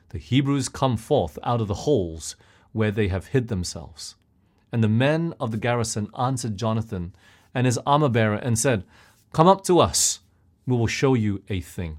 the 0.10 0.18
Hebrews 0.18 0.70
come 0.70 0.98
forth 0.98 1.38
out 1.44 1.62
of 1.62 1.68
the 1.68 1.84
holes 1.86 2.36
where 2.72 2.92
they 2.92 3.10
have 3.10 3.28
hid 3.28 3.50
themselves. 3.50 4.16
And 4.72 4.84
the 4.84 4.88
men 4.88 5.34
of 5.40 5.52
the 5.52 5.58
garrison 5.58 6.10
answered 6.18 6.58
Jonathan 6.58 7.14
and 7.58 7.66
his 7.66 7.80
armor 7.88 8.08
bearer 8.08 8.36
and 8.36 8.60
said, 8.60 8.84
Come 9.34 9.48
up 9.48 9.64
to 9.64 9.80
us, 9.80 10.20
we 10.68 10.78
will 10.78 10.86
show 10.86 11.16
you 11.16 11.42
a 11.50 11.60
thing. 11.60 11.98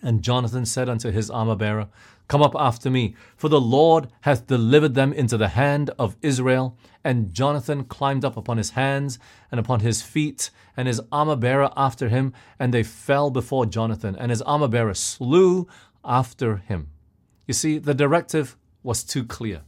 And 0.00 0.22
Jonathan 0.22 0.66
said 0.66 0.88
unto 0.88 1.10
his 1.10 1.28
armor 1.28 1.56
bearer, 1.56 1.88
Come 2.28 2.42
up 2.42 2.54
after 2.56 2.88
me, 2.88 3.16
for 3.36 3.48
the 3.48 3.60
Lord 3.60 4.06
hath 4.20 4.46
delivered 4.46 4.94
them 4.94 5.12
into 5.12 5.36
the 5.36 5.48
hand 5.48 5.90
of 5.98 6.16
Israel. 6.22 6.78
And 7.02 7.34
Jonathan 7.34 7.82
climbed 7.82 8.24
up 8.24 8.36
upon 8.36 8.56
his 8.56 8.70
hands 8.70 9.18
and 9.50 9.58
upon 9.58 9.80
his 9.80 10.00
feet, 10.00 10.50
and 10.76 10.86
his 10.86 11.00
armor 11.10 11.34
bearer 11.34 11.72
after 11.76 12.08
him, 12.08 12.32
and 12.56 12.72
they 12.72 12.84
fell 12.84 13.30
before 13.30 13.66
Jonathan, 13.66 14.14
and 14.14 14.30
his 14.30 14.42
armor 14.42 14.68
bearer 14.68 14.94
slew 14.94 15.66
after 16.04 16.58
him. 16.58 16.86
You 17.48 17.54
see, 17.54 17.78
the 17.78 17.94
directive 17.94 18.56
was 18.84 19.02
too 19.02 19.24
clear. 19.24 19.62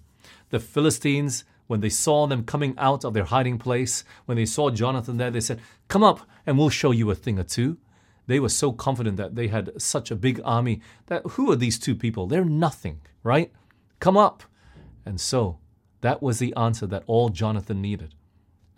The 0.50 0.60
Philistines 0.60 1.42
when 1.66 1.80
they 1.80 1.88
saw 1.88 2.26
them 2.26 2.44
coming 2.44 2.74
out 2.78 3.04
of 3.04 3.14
their 3.14 3.24
hiding 3.24 3.58
place, 3.58 4.04
when 4.26 4.36
they 4.36 4.46
saw 4.46 4.70
Jonathan 4.70 5.16
there, 5.16 5.30
they 5.30 5.40
said, 5.40 5.60
Come 5.88 6.04
up 6.04 6.20
and 6.46 6.58
we'll 6.58 6.68
show 6.68 6.90
you 6.90 7.10
a 7.10 7.14
thing 7.14 7.38
or 7.38 7.44
two. 7.44 7.78
They 8.26 8.40
were 8.40 8.48
so 8.48 8.72
confident 8.72 9.16
that 9.16 9.34
they 9.34 9.48
had 9.48 9.80
such 9.80 10.10
a 10.10 10.16
big 10.16 10.40
army 10.44 10.80
that 11.06 11.22
who 11.32 11.50
are 11.52 11.56
these 11.56 11.78
two 11.78 11.94
people? 11.94 12.26
They're 12.26 12.44
nothing, 12.44 13.00
right? 13.22 13.52
Come 14.00 14.16
up. 14.16 14.42
And 15.04 15.20
so 15.20 15.58
that 16.00 16.22
was 16.22 16.38
the 16.38 16.54
answer 16.56 16.86
that 16.86 17.04
all 17.06 17.28
Jonathan 17.28 17.82
needed. 17.82 18.14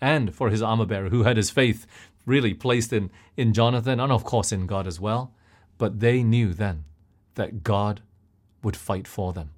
And 0.01 0.35
for 0.35 0.51
his 0.51 0.63
armor 0.63 0.87
bearer, 0.87 1.09
who 1.09 1.23
had 1.23 1.37
his 1.37 1.51
faith 1.51 1.87
really 2.25 2.55
placed 2.55 2.93
in, 2.93 3.11
in 3.37 3.53
Jonathan 3.53 4.01
and, 4.01 4.13
of 4.13 4.25
course, 4.25 4.53
in 4.53 4.67
God 4.67 4.87
as 4.87 5.01
well. 5.01 5.33
But 5.79 6.01
they 6.01 6.23
knew 6.23 6.53
then 6.53 6.85
that 7.37 7.63
God 7.63 8.03
would 8.63 8.77
fight 8.77 9.07
for 9.07 9.33
them. 9.33 9.51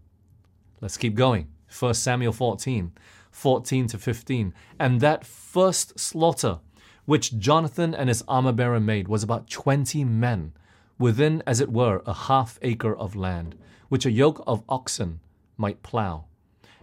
Let's 0.81 0.97
keep 0.97 1.15
going. 1.15 1.49
1 1.77 1.95
Samuel 1.95 2.33
14. 2.33 2.93
14 3.39 3.87
to 3.87 3.99
15. 3.99 4.53
And 4.81 5.01
that 5.01 5.25
first 5.25 5.99
slaughter, 5.99 6.59
which 7.05 7.39
Jonathan 7.39 7.95
and 7.95 8.09
his 8.09 8.25
armor 8.27 8.53
bearer 8.53 8.81
made, 8.81 9.07
was 9.07 9.23
about 9.23 9.49
20 9.49 10.05
men, 10.05 10.53
within, 10.99 11.43
as 11.47 11.61
it 11.61 11.71
were, 11.71 12.03
a 12.05 12.13
half 12.13 12.59
acre 12.63 12.97
of 12.97 13.15
land, 13.15 13.55
which 13.89 14.05
a 14.05 14.11
yoke 14.11 14.43
of 14.47 14.65
oxen 14.69 15.21
might 15.57 15.85
plough. 15.85 16.25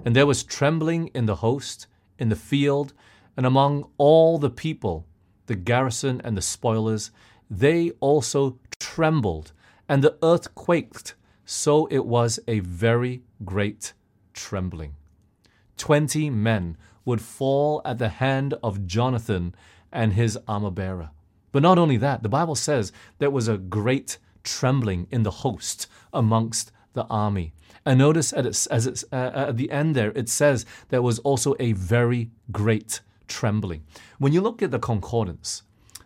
And 0.05 0.15
there 0.15 0.25
was 0.25 0.43
trembling 0.43 1.07
in 1.07 1.25
the 1.25 1.35
host, 1.35 1.87
in 2.17 2.29
the 2.29 2.35
field, 2.35 2.93
and 3.35 3.45
among 3.45 3.89
all 3.97 4.37
the 4.37 4.49
people, 4.49 5.05
the 5.47 5.55
garrison 5.55 6.21
and 6.23 6.37
the 6.37 6.41
spoilers, 6.41 7.11
they 7.49 7.91
also 7.99 8.57
trembled, 8.79 9.51
and 9.89 10.01
the 10.01 10.17
earth 10.23 10.55
quaked, 10.55 11.15
so 11.43 11.85
it 11.87 12.05
was 12.05 12.39
a 12.47 12.59
very 12.59 13.23
great 13.43 13.91
trembling. 14.33 14.95
20 15.77 16.29
men 16.29 16.77
would 17.05 17.21
fall 17.21 17.81
at 17.85 17.99
the 17.99 18.09
hand 18.09 18.55
of 18.63 18.85
Jonathan 18.85 19.55
and 19.91 20.13
his 20.13 20.37
armor 20.47 20.71
bearer. 20.71 21.11
But 21.51 21.63
not 21.63 21.77
only 21.77 21.97
that, 21.97 22.23
the 22.23 22.29
Bible 22.29 22.55
says 22.55 22.91
there 23.19 23.29
was 23.29 23.47
a 23.47 23.57
great 23.57 24.17
trembling 24.43 25.07
in 25.09 25.23
the 25.23 25.31
host 25.31 25.87
amongst 26.11 26.71
the 26.93 27.05
army. 27.05 27.53
And 27.85 27.99
notice 27.99 28.33
at, 28.33 28.45
as 28.45 28.87
it's, 28.87 29.05
uh, 29.11 29.31
at 29.33 29.57
the 29.57 29.71
end 29.71 29.95
there, 29.95 30.11
it 30.15 30.27
says 30.27 30.65
there 30.89 31.01
was 31.01 31.19
also 31.19 31.55
a 31.59 31.73
very 31.73 32.31
great 32.51 33.01
trembling. 33.27 33.83
When 34.17 34.33
you 34.33 34.41
look 34.41 34.61
at 34.61 34.71
the 34.71 34.79
concordance, 34.79 35.63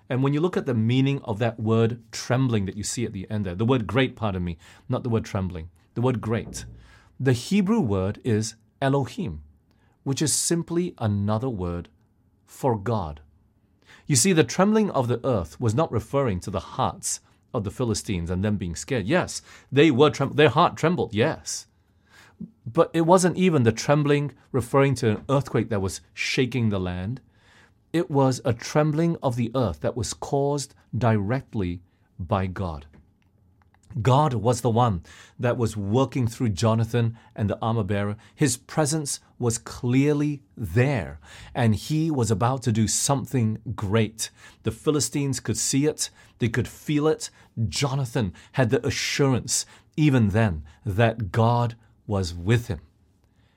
and 0.10 0.24
when 0.24 0.34
you 0.34 0.42
look 0.42 0.58
at 0.58 0.66
the 0.66 0.74
meaning 0.74 1.22
of 1.24 1.40
that 1.40 1.60
word 1.60 2.02
trembling 2.12 2.66
that 2.66 2.76
you 2.76 2.84
see 2.84 3.06
at 3.06 3.14
the 3.14 3.30
end 3.30 3.46
there, 3.46 3.56
the 3.56 3.66
word 3.66 3.88
great, 3.88 4.16
pardon 4.16 4.44
me, 4.44 4.58
not 4.88 5.04
the 5.04 5.10
word 5.10 5.26
trembling, 5.26 5.70
the 5.94 6.02
word 6.02 6.20
great, 6.20 6.66
the 7.20 7.34
Hebrew 7.34 7.80
word 7.80 8.20
is 8.24 8.56
Elohim 8.82 9.44
which 10.04 10.22
is 10.22 10.34
simply 10.34 10.94
another 10.98 11.50
word 11.50 11.90
for 12.46 12.78
God. 12.78 13.22
You 14.08 14.16
see, 14.16 14.34
the 14.34 14.44
trembling 14.44 14.90
of 14.92 15.08
the 15.08 15.24
earth 15.26 15.60
was 15.60 15.76
not 15.76 15.92
referring 15.92 16.40
to 16.42 16.52
the 16.52 16.60
hearts 16.60 17.20
of 17.54 17.64
the 17.64 17.72
Philistines 17.72 18.30
and 18.30 18.44
them 18.44 18.58
being 18.58 18.76
scared. 18.76 19.06
Yes, 19.06 19.42
they 19.72 19.92
were 19.92 20.10
their 20.10 20.50
heart 20.50 20.78
trembled, 20.78 21.14
yes. 21.14 21.68
But 22.66 22.90
it 22.94 23.02
wasn't 23.02 23.38
even 23.38 23.64
the 23.64 23.72
trembling 23.72 24.32
referring 24.52 24.96
to 24.96 25.12
an 25.12 25.26
earthquake 25.30 25.70
that 25.70 25.82
was 25.82 26.02
shaking 26.14 26.70
the 26.70 26.80
land. 26.80 27.22
It 27.92 28.10
was 28.10 28.42
a 28.46 28.54
trembling 28.54 29.18
of 29.22 29.36
the 29.36 29.52
earth 29.56 29.82
that 29.82 29.98
was 29.98 30.14
caused 30.14 30.76
directly 30.96 31.82
by 32.20 32.48
God. 32.48 32.86
God 34.02 34.36
was 34.36 34.62
the 34.62 34.70
one 34.70 35.02
that 35.40 35.58
was 35.58 35.76
working 35.76 36.28
through 36.28 36.50
Jonathan 36.50 37.18
and 37.36 37.50
the 37.50 37.58
armor 37.62 37.84
bearer. 37.84 38.18
His 38.36 38.56
presence 38.56 39.20
was 39.40 39.58
clearly 39.58 40.44
there, 40.56 41.20
and 41.56 41.74
he 41.74 42.12
was 42.12 42.30
about 42.30 42.62
to 42.64 42.72
do 42.72 42.88
something 42.88 43.60
great. 43.76 44.30
The 44.64 44.72
Philistines 44.72 45.40
could 45.40 45.58
see 45.58 45.86
it, 45.86 46.10
they 46.38 46.50
could 46.50 46.68
feel 46.68 47.08
it. 47.08 47.30
Jonathan 47.68 48.34
had 48.54 48.70
the 48.70 48.86
assurance, 48.86 49.66
even 49.98 50.30
then, 50.30 50.64
that 50.86 51.32
God 51.32 51.76
was 52.06 52.34
with 52.34 52.68
him. 52.68 52.82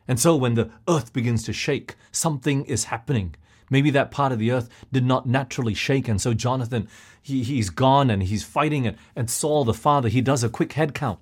And 0.09 0.19
so 0.19 0.35
when 0.35 0.55
the 0.55 0.71
earth 0.89 1.13
begins 1.13 1.43
to 1.45 1.53
shake, 1.53 1.95
something 2.11 2.65
is 2.65 2.85
happening. 2.85 3.35
Maybe 3.73 3.89
that 3.93 4.11
part 4.11 4.33
of 4.33 4.39
the 4.39 4.53
earth 4.53 4.69
did 4.93 5.03
not 5.03 5.27
naturally 5.27 5.73
shake, 5.73 6.07
and 6.07 6.21
so 6.21 6.35
Jonathan, 6.35 6.89
he, 7.23 7.43
he's 7.43 7.71
gone 7.71 8.11
and 8.11 8.23
he's 8.23 8.45
fighting 8.45 8.85
it. 8.85 8.99
And 9.17 9.31
Saul, 9.31 9.65
the 9.65 9.73
father, 9.73 10.11
he 10.11 10.21
does 10.21 10.45
a 10.45 10.51
quick 10.51 10.75
head 10.75 10.93
count. 10.93 11.21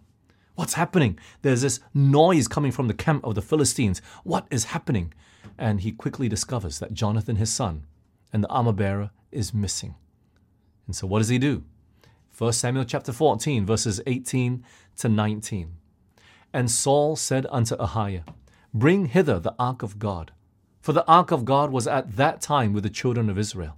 What's 0.56 0.74
happening? 0.74 1.16
There's 1.42 1.62
this 1.62 1.78
noise 1.94 2.48
coming 2.48 2.72
from 2.72 2.88
the 2.88 2.92
camp 2.92 3.24
of 3.24 3.36
the 3.36 3.40
Philistines. 3.40 4.02
What 4.24 4.48
is 4.50 4.64
happening? 4.64 5.14
And 5.56 5.82
he 5.82 5.92
quickly 5.92 6.28
discovers 6.28 6.80
that 6.80 6.92
Jonathan, 6.92 7.36
his 7.36 7.52
son, 7.52 7.86
and 8.32 8.42
the 8.42 8.48
armor 8.48 8.72
bearer 8.72 9.10
is 9.30 9.54
missing. 9.54 9.94
And 10.88 10.96
so 10.96 11.06
what 11.06 11.20
does 11.20 11.28
he 11.28 11.38
do? 11.38 11.62
1 12.36 12.52
Samuel 12.52 12.84
chapter 12.84 13.12
14, 13.12 13.64
verses 13.64 14.00
18 14.08 14.64
to 14.96 15.08
19. 15.08 15.76
And 16.52 16.68
Saul 16.68 17.14
said 17.14 17.46
unto 17.48 17.76
Ahiah, 17.76 18.24
Bring 18.74 19.06
hither 19.06 19.38
the 19.38 19.54
ark 19.56 19.84
of 19.84 20.00
God. 20.00 20.32
For 20.90 20.94
the 20.94 21.06
ark 21.06 21.30
of 21.30 21.44
God 21.44 21.70
was 21.70 21.86
at 21.86 22.16
that 22.16 22.40
time 22.40 22.72
with 22.72 22.82
the 22.82 22.90
children 22.90 23.30
of 23.30 23.38
Israel. 23.38 23.76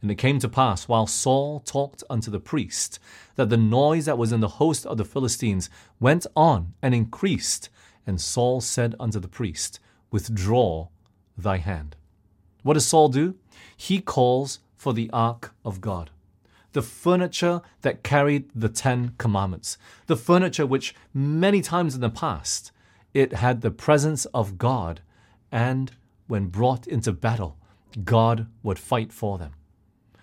And 0.00 0.10
it 0.10 0.14
came 0.14 0.38
to 0.38 0.48
pass, 0.48 0.88
while 0.88 1.06
Saul 1.06 1.60
talked 1.60 2.02
unto 2.08 2.30
the 2.30 2.40
priest, 2.40 2.98
that 3.34 3.50
the 3.50 3.58
noise 3.58 4.06
that 4.06 4.16
was 4.16 4.32
in 4.32 4.40
the 4.40 4.56
host 4.56 4.86
of 4.86 4.96
the 4.96 5.04
Philistines 5.04 5.68
went 6.00 6.26
on 6.34 6.72
and 6.80 6.94
increased. 6.94 7.68
And 8.06 8.18
Saul 8.18 8.62
said 8.62 8.94
unto 8.98 9.20
the 9.20 9.28
priest, 9.28 9.78
Withdraw 10.10 10.88
thy 11.36 11.58
hand. 11.58 11.96
What 12.62 12.72
does 12.72 12.86
Saul 12.86 13.10
do? 13.10 13.34
He 13.76 14.00
calls 14.00 14.60
for 14.74 14.94
the 14.94 15.10
ark 15.12 15.54
of 15.66 15.82
God. 15.82 16.08
The 16.72 16.80
furniture 16.80 17.60
that 17.82 18.02
carried 18.02 18.48
the 18.54 18.70
Ten 18.70 19.12
Commandments. 19.18 19.76
The 20.06 20.16
furniture 20.16 20.64
which 20.64 20.94
many 21.12 21.60
times 21.60 21.94
in 21.94 22.00
the 22.00 22.08
past 22.08 22.72
it 23.12 23.34
had 23.34 23.60
the 23.60 23.70
presence 23.70 24.24
of 24.32 24.56
God 24.56 25.02
and 25.52 25.92
when 26.28 26.46
brought 26.46 26.86
into 26.86 27.12
battle, 27.12 27.58
God 28.04 28.46
would 28.62 28.78
fight 28.78 29.12
for 29.12 29.38
them. 29.38 29.52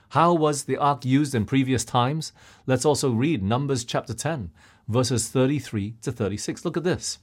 How 0.09 0.33
was 0.33 0.63
the 0.63 0.77
ark 0.77 1.03
used 1.03 1.35
in 1.35 1.45
previous 1.45 1.83
times? 1.83 2.31
Let's 2.65 2.85
also 2.85 3.11
read 3.11 3.43
Numbers 3.43 3.83
chapter 3.83 4.13
10, 4.13 4.51
verses 4.87 5.27
33 5.27 5.95
to 6.03 6.11
36. 6.11 6.63
Look 6.63 6.77
at 6.77 6.83
this. 6.83 7.19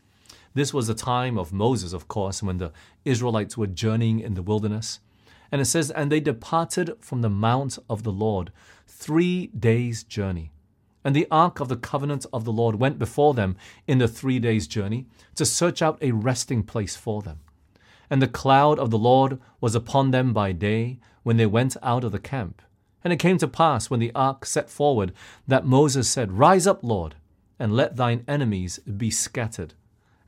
This 0.55 0.75
was 0.75 0.89
the 0.89 0.95
time 0.95 1.39
of 1.39 1.53
Moses, 1.53 1.95
of 1.95 2.09
course, 2.09 2.43
when 2.43 2.59
the 2.59 2.73
Israelites 3.05 3.57
were 3.57 3.67
journeying 3.67 4.21
in 4.21 4.35
the 4.35 4.43
wilderness. 4.43 5.01
And 5.51 5.61
it 5.61 5.67
says, 5.67 5.91
And 5.91 6.13
they 6.13 6.21
departed 6.21 6.95
from 7.01 7.23
the 7.23 7.31
mount 7.31 7.79
of 7.89 8.03
the 8.03 8.13
Lord, 8.13 8.53
three 8.87 9.47
days' 9.47 10.03
journey. 10.03 10.53
And 11.05 11.17
the 11.17 11.27
ark 11.31 11.61
of 11.61 11.69
the 11.69 11.77
covenant 11.77 12.27
of 12.33 12.45
the 12.45 12.53
Lord 12.53 12.77
went 12.77 12.99
before 12.99 13.35
them 13.35 13.57
in 13.87 13.99
the 13.99 14.09
three 14.09 14.39
days' 14.39 14.67
journey 14.67 15.07
to 15.35 15.47
search 15.47 15.81
out 15.81 15.99
a 16.03 16.13
resting 16.13 16.63
place 16.63 16.97
for 16.97 17.23
them. 17.23 17.41
And 18.13 18.21
the 18.21 18.29
cloud 18.29 18.79
of 18.79 18.91
the 18.91 18.99
Lord 18.99 19.41
was 19.59 19.75
upon 19.75 20.11
them 20.11 20.35
by 20.35 20.53
day 20.53 20.99
when 21.23 21.39
they 21.39 21.47
went 21.47 21.79
out 21.83 22.05
of 22.05 22.13
the 22.13 22.19
camp. 22.19 22.61
And 23.03 23.11
it 23.11 23.19
came 23.19 23.39
to 23.39 23.49
pass 23.49 23.89
when 23.89 24.01
the 24.01 24.13
ark 24.15 24.45
set 24.45 24.69
forward 24.69 25.15
that 25.49 25.65
Moses 25.65 26.11
said, 26.11 26.33
Rise 26.33 26.67
up, 26.67 26.85
Lord, 26.85 27.15
and 27.59 27.75
let 27.75 27.97
thine 27.97 28.23
enemies 28.29 28.81
be 28.81 29.11
scattered, 29.11 29.73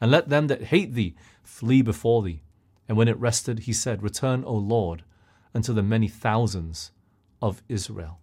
and 0.00 0.10
let 0.10 0.30
them 0.30 0.46
that 0.46 0.62
hate 0.62 0.94
thee 0.94 1.14
flee 1.42 1.82
before 1.82 2.22
thee. 2.22 2.40
And 2.88 2.96
when 2.96 3.06
it 3.06 3.18
rested, 3.18 3.58
he 3.58 3.74
said, 3.74 4.02
Return, 4.02 4.44
O 4.46 4.54
Lord, 4.54 5.04
unto 5.54 5.74
the 5.74 5.82
many 5.82 6.08
thousands 6.08 6.90
of 7.42 7.62
Israel. 7.68 8.18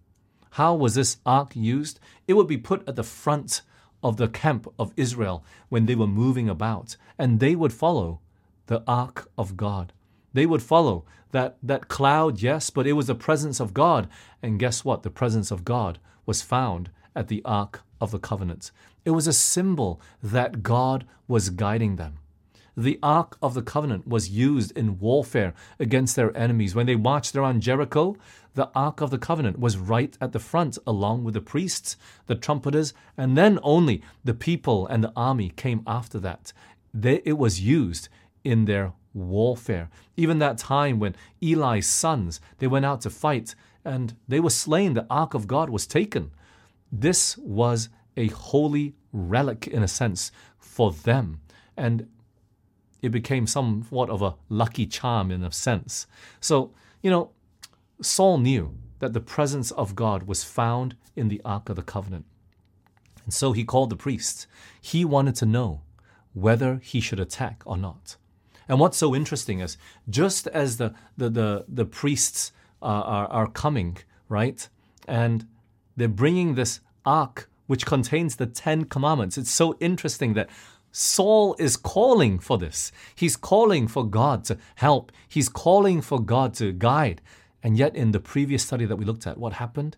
How 0.50 0.74
was 0.74 0.96
this 0.96 1.18
ark 1.24 1.54
used? 1.54 2.00
It 2.26 2.34
would 2.34 2.48
be 2.48 2.58
put 2.58 2.82
at 2.88 2.96
the 2.96 3.04
front 3.04 3.62
of 4.02 4.16
the 4.16 4.26
camp 4.26 4.66
of 4.76 4.92
Israel 4.96 5.44
when 5.68 5.86
they 5.86 5.94
were 5.94 6.08
moving 6.08 6.48
about, 6.48 6.96
and 7.16 7.38
they 7.38 7.54
would 7.54 7.72
follow 7.72 8.18
the 8.66 8.82
ark 8.86 9.28
of 9.36 9.56
God. 9.56 9.92
They 10.32 10.46
would 10.46 10.62
follow 10.62 11.04
that, 11.32 11.56
that 11.62 11.88
cloud, 11.88 12.40
yes, 12.40 12.70
but 12.70 12.86
it 12.86 12.92
was 12.92 13.06
the 13.06 13.14
presence 13.14 13.60
of 13.60 13.74
God. 13.74 14.08
And 14.42 14.58
guess 14.58 14.84
what? 14.84 15.02
The 15.02 15.10
presence 15.10 15.50
of 15.50 15.64
God 15.64 15.98
was 16.26 16.42
found 16.42 16.90
at 17.14 17.28
the 17.28 17.42
Ark 17.44 17.82
of 18.00 18.10
the 18.10 18.18
Covenant. 18.18 18.70
It 19.04 19.10
was 19.10 19.26
a 19.26 19.32
symbol 19.32 20.00
that 20.22 20.62
God 20.62 21.06
was 21.26 21.50
guiding 21.50 21.96
them. 21.96 22.18
The 22.76 22.98
Ark 23.02 23.36
of 23.42 23.52
the 23.52 23.62
Covenant 23.62 24.06
was 24.06 24.30
used 24.30 24.76
in 24.76 24.98
warfare 24.98 25.52
against 25.78 26.16
their 26.16 26.34
enemies. 26.34 26.74
When 26.74 26.86
they 26.86 26.96
marched 26.96 27.36
around 27.36 27.60
Jericho, 27.60 28.16
the 28.54 28.70
Ark 28.74 29.02
of 29.02 29.10
the 29.10 29.18
Covenant 29.18 29.58
was 29.58 29.76
right 29.76 30.16
at 30.20 30.32
the 30.32 30.38
front, 30.38 30.78
along 30.86 31.24
with 31.24 31.34
the 31.34 31.40
priests, 31.42 31.96
the 32.26 32.34
trumpeters, 32.34 32.94
and 33.16 33.36
then 33.36 33.58
only 33.62 34.02
the 34.24 34.34
people 34.34 34.86
and 34.86 35.04
the 35.04 35.12
army 35.14 35.50
came 35.50 35.82
after 35.86 36.18
that. 36.20 36.54
They, 36.94 37.20
it 37.24 37.38
was 37.38 37.60
used 37.60 38.08
in 38.44 38.64
their 38.64 38.92
warfare. 39.14 39.90
Even 40.16 40.38
that 40.38 40.58
time 40.58 40.98
when 40.98 41.14
Eli's 41.42 41.86
sons, 41.86 42.40
they 42.58 42.66
went 42.66 42.84
out 42.84 43.00
to 43.02 43.10
fight 43.10 43.54
and 43.84 44.14
they 44.28 44.40
were 44.40 44.50
slain, 44.50 44.94
the 44.94 45.06
ark 45.10 45.34
of 45.34 45.46
God 45.46 45.68
was 45.68 45.86
taken. 45.86 46.30
This 46.90 47.36
was 47.38 47.88
a 48.16 48.28
holy 48.28 48.94
relic 49.12 49.66
in 49.66 49.82
a 49.82 49.88
sense 49.88 50.30
for 50.58 50.92
them. 50.92 51.40
And 51.76 52.08
it 53.00 53.10
became 53.10 53.46
somewhat 53.46 54.10
of 54.10 54.22
a 54.22 54.36
lucky 54.48 54.86
charm 54.86 55.30
in 55.30 55.42
a 55.42 55.50
sense. 55.50 56.06
So, 56.40 56.72
you 57.02 57.10
know, 57.10 57.30
Saul 58.00 58.38
knew 58.38 58.76
that 59.00 59.12
the 59.12 59.20
presence 59.20 59.72
of 59.72 59.96
God 59.96 60.24
was 60.24 60.44
found 60.44 60.94
in 61.16 61.28
the 61.28 61.40
Ark 61.44 61.68
of 61.68 61.76
the 61.76 61.82
Covenant. 61.82 62.24
And 63.24 63.34
so 63.34 63.52
he 63.52 63.64
called 63.64 63.90
the 63.90 63.96
priests. 63.96 64.46
He 64.80 65.04
wanted 65.04 65.34
to 65.36 65.46
know 65.46 65.82
whether 66.32 66.80
he 66.82 67.00
should 67.00 67.20
attack 67.20 67.62
or 67.66 67.76
not. 67.76 68.16
And 68.68 68.78
what's 68.78 68.96
so 68.96 69.14
interesting 69.14 69.60
is 69.60 69.76
just 70.08 70.46
as 70.48 70.76
the, 70.76 70.94
the, 71.16 71.30
the, 71.30 71.64
the 71.68 71.84
priests 71.84 72.52
uh, 72.80 72.86
are, 72.86 73.26
are 73.28 73.46
coming, 73.46 73.98
right? 74.28 74.68
And 75.06 75.46
they're 75.96 76.08
bringing 76.08 76.54
this 76.54 76.80
ark 77.04 77.48
which 77.66 77.86
contains 77.86 78.36
the 78.36 78.46
Ten 78.46 78.84
Commandments. 78.84 79.38
It's 79.38 79.50
so 79.50 79.76
interesting 79.80 80.34
that 80.34 80.50
Saul 80.90 81.56
is 81.58 81.76
calling 81.76 82.38
for 82.38 82.58
this. 82.58 82.92
He's 83.14 83.36
calling 83.36 83.88
for 83.88 84.06
God 84.06 84.44
to 84.44 84.58
help. 84.74 85.10
He's 85.28 85.48
calling 85.48 86.02
for 86.02 86.20
God 86.20 86.52
to 86.54 86.72
guide. 86.72 87.22
And 87.62 87.78
yet, 87.78 87.96
in 87.96 88.12
the 88.12 88.20
previous 88.20 88.62
study 88.62 88.84
that 88.84 88.96
we 88.96 89.04
looked 89.04 89.26
at, 89.26 89.38
what 89.38 89.54
happened? 89.54 89.96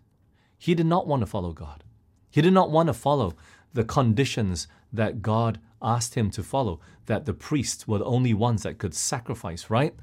He 0.57 0.73
did 0.73 0.85
not 0.85 1.07
want 1.07 1.21
to 1.21 1.25
follow 1.25 1.51
God. 1.51 1.83
He 2.31 2.41
did 2.41 2.53
not 2.53 2.71
want 2.71 2.87
to 2.87 2.93
follow 2.93 3.33
the 3.73 3.83
conditions 3.83 4.67
that 4.93 5.21
God 5.21 5.59
asked 5.81 6.15
him 6.15 6.29
to 6.31 6.43
follow, 6.43 6.79
that 7.05 7.25
the 7.25 7.33
priests 7.33 7.87
were 7.87 7.99
the 7.99 8.05
only 8.05 8.33
ones 8.33 8.63
that 8.63 8.77
could 8.77 8.93
sacrifice, 8.93 9.69
right? 9.69 9.95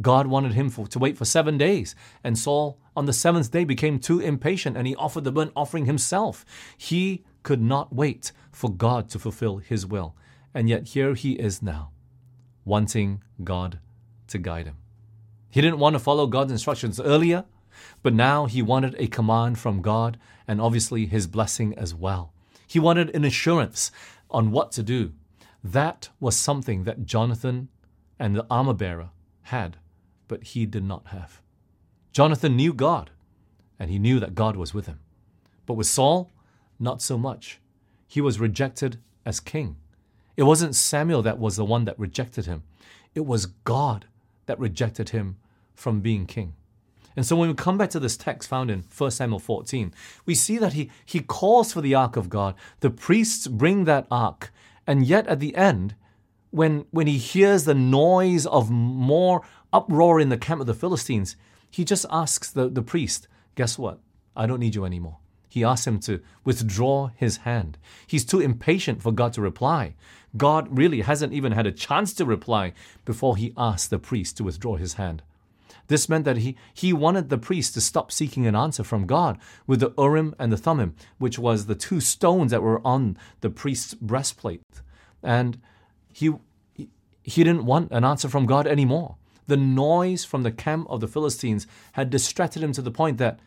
God 0.00 0.26
wanted 0.28 0.52
him 0.52 0.70
for, 0.70 0.86
to 0.88 0.98
wait 0.98 1.18
for 1.18 1.24
seven 1.24 1.58
days. 1.58 1.94
And 2.22 2.38
Saul, 2.38 2.78
on 2.96 3.06
the 3.06 3.12
seventh 3.12 3.50
day, 3.50 3.64
became 3.64 3.98
too 3.98 4.20
impatient 4.20 4.76
and 4.76 4.86
he 4.86 4.94
offered 4.96 5.24
the 5.24 5.32
burnt 5.32 5.52
offering 5.56 5.86
himself. 5.86 6.44
He 6.76 7.24
could 7.42 7.60
not 7.60 7.92
wait 7.92 8.32
for 8.52 8.70
God 8.70 9.08
to 9.10 9.18
fulfill 9.18 9.58
his 9.58 9.86
will. 9.86 10.14
And 10.54 10.68
yet 10.68 10.88
here 10.88 11.14
he 11.14 11.32
is 11.32 11.62
now, 11.62 11.90
wanting 12.64 13.22
God 13.42 13.80
to 14.28 14.38
guide 14.38 14.66
him. 14.66 14.76
He 15.50 15.60
didn't 15.60 15.78
want 15.78 15.94
to 15.94 16.00
follow 16.00 16.26
God's 16.26 16.52
instructions 16.52 17.00
earlier, 17.00 17.44
but 18.02 18.14
now 18.14 18.46
he 18.46 18.62
wanted 18.62 18.94
a 18.98 19.06
command 19.06 19.58
from 19.58 19.82
God 19.82 20.18
and 20.46 20.60
obviously 20.60 21.06
his 21.06 21.26
blessing 21.26 21.76
as 21.76 21.94
well. 21.94 22.32
He 22.66 22.78
wanted 22.78 23.14
an 23.14 23.24
assurance 23.24 23.90
on 24.30 24.50
what 24.50 24.72
to 24.72 24.82
do. 24.82 25.12
That 25.62 26.08
was 26.20 26.36
something 26.36 26.84
that 26.84 27.06
Jonathan 27.06 27.68
and 28.18 28.34
the 28.34 28.46
armor 28.50 28.74
bearer 28.74 29.10
had, 29.42 29.76
but 30.26 30.44
he 30.44 30.66
did 30.66 30.84
not 30.84 31.08
have. 31.08 31.40
Jonathan 32.12 32.56
knew 32.56 32.72
God, 32.72 33.10
and 33.78 33.90
he 33.90 33.98
knew 33.98 34.20
that 34.20 34.34
God 34.34 34.56
was 34.56 34.74
with 34.74 34.86
him. 34.86 35.00
But 35.66 35.74
with 35.74 35.86
Saul, 35.86 36.30
not 36.78 37.02
so 37.02 37.18
much. 37.18 37.60
He 38.06 38.20
was 38.20 38.40
rejected 38.40 38.98
as 39.24 39.40
king. 39.40 39.76
It 40.36 40.44
wasn't 40.44 40.74
Samuel 40.74 41.22
that 41.22 41.38
was 41.38 41.56
the 41.56 41.64
one 41.64 41.84
that 41.84 41.98
rejected 41.98 42.46
him, 42.46 42.62
it 43.14 43.26
was 43.26 43.46
God 43.46 44.06
that 44.46 44.58
rejected 44.58 45.10
him 45.10 45.36
from 45.74 46.00
being 46.00 46.26
king. 46.26 46.54
And 47.18 47.26
so 47.26 47.34
when 47.34 47.48
we 47.48 47.54
come 47.56 47.76
back 47.76 47.90
to 47.90 47.98
this 47.98 48.16
text 48.16 48.48
found 48.48 48.70
in 48.70 48.84
1 48.96 49.10
Samuel 49.10 49.40
14, 49.40 49.92
we 50.24 50.36
see 50.36 50.56
that 50.58 50.74
he, 50.74 50.88
he 51.04 51.18
calls 51.18 51.72
for 51.72 51.80
the 51.80 51.92
ark 51.92 52.16
of 52.16 52.28
God. 52.28 52.54
The 52.78 52.90
priests 52.90 53.48
bring 53.48 53.86
that 53.86 54.06
ark. 54.08 54.52
And 54.86 55.04
yet 55.04 55.26
at 55.26 55.40
the 55.40 55.56
end, 55.56 55.96
when, 56.52 56.84
when 56.92 57.08
he 57.08 57.18
hears 57.18 57.64
the 57.64 57.74
noise 57.74 58.46
of 58.46 58.70
more 58.70 59.42
uproar 59.72 60.20
in 60.20 60.28
the 60.28 60.38
camp 60.38 60.60
of 60.60 60.68
the 60.68 60.74
Philistines, 60.74 61.34
he 61.68 61.84
just 61.84 62.06
asks 62.08 62.52
the, 62.52 62.68
the 62.68 62.82
priest, 62.82 63.26
Guess 63.56 63.78
what? 63.78 63.98
I 64.36 64.46
don't 64.46 64.60
need 64.60 64.76
you 64.76 64.84
anymore. 64.84 65.18
He 65.48 65.64
asks 65.64 65.88
him 65.88 65.98
to 66.02 66.20
withdraw 66.44 67.10
his 67.16 67.38
hand. 67.38 67.78
He's 68.06 68.24
too 68.24 68.38
impatient 68.38 69.02
for 69.02 69.10
God 69.10 69.32
to 69.32 69.40
reply. 69.40 69.96
God 70.36 70.68
really 70.70 71.00
hasn't 71.00 71.32
even 71.32 71.50
had 71.50 71.66
a 71.66 71.72
chance 71.72 72.12
to 72.14 72.24
reply 72.24 72.74
before 73.04 73.36
he 73.36 73.54
asks 73.56 73.88
the 73.88 73.98
priest 73.98 74.36
to 74.36 74.44
withdraw 74.44 74.76
his 74.76 74.94
hand. 74.94 75.24
This 75.88 76.08
meant 76.08 76.24
that 76.26 76.38
he, 76.38 76.56
he 76.72 76.92
wanted 76.92 77.28
the 77.28 77.38
priest 77.38 77.74
to 77.74 77.80
stop 77.80 78.12
seeking 78.12 78.46
an 78.46 78.54
answer 78.54 78.84
from 78.84 79.06
God 79.06 79.38
with 79.66 79.80
the 79.80 79.92
Urim 79.98 80.34
and 80.38 80.52
the 80.52 80.56
Thummim, 80.56 80.94
which 81.18 81.38
was 81.38 81.66
the 81.66 81.74
two 81.74 82.00
stones 82.00 82.50
that 82.50 82.62
were 82.62 82.86
on 82.86 83.18
the 83.40 83.50
priest's 83.50 83.94
breastplate. 83.94 84.62
And 85.22 85.60
he, 86.12 86.34
he 86.76 87.44
didn't 87.44 87.64
want 87.64 87.90
an 87.90 88.04
answer 88.04 88.28
from 88.28 88.46
God 88.46 88.66
anymore. 88.66 89.16
The 89.46 89.56
noise 89.56 90.24
from 90.24 90.42
the 90.42 90.52
camp 90.52 90.86
of 90.90 91.00
the 91.00 91.08
Philistines 91.08 91.66
had 91.92 92.10
distracted 92.10 92.62
him 92.62 92.72
to 92.72 92.82
the 92.82 92.90
point 92.90 93.16
that 93.16 93.40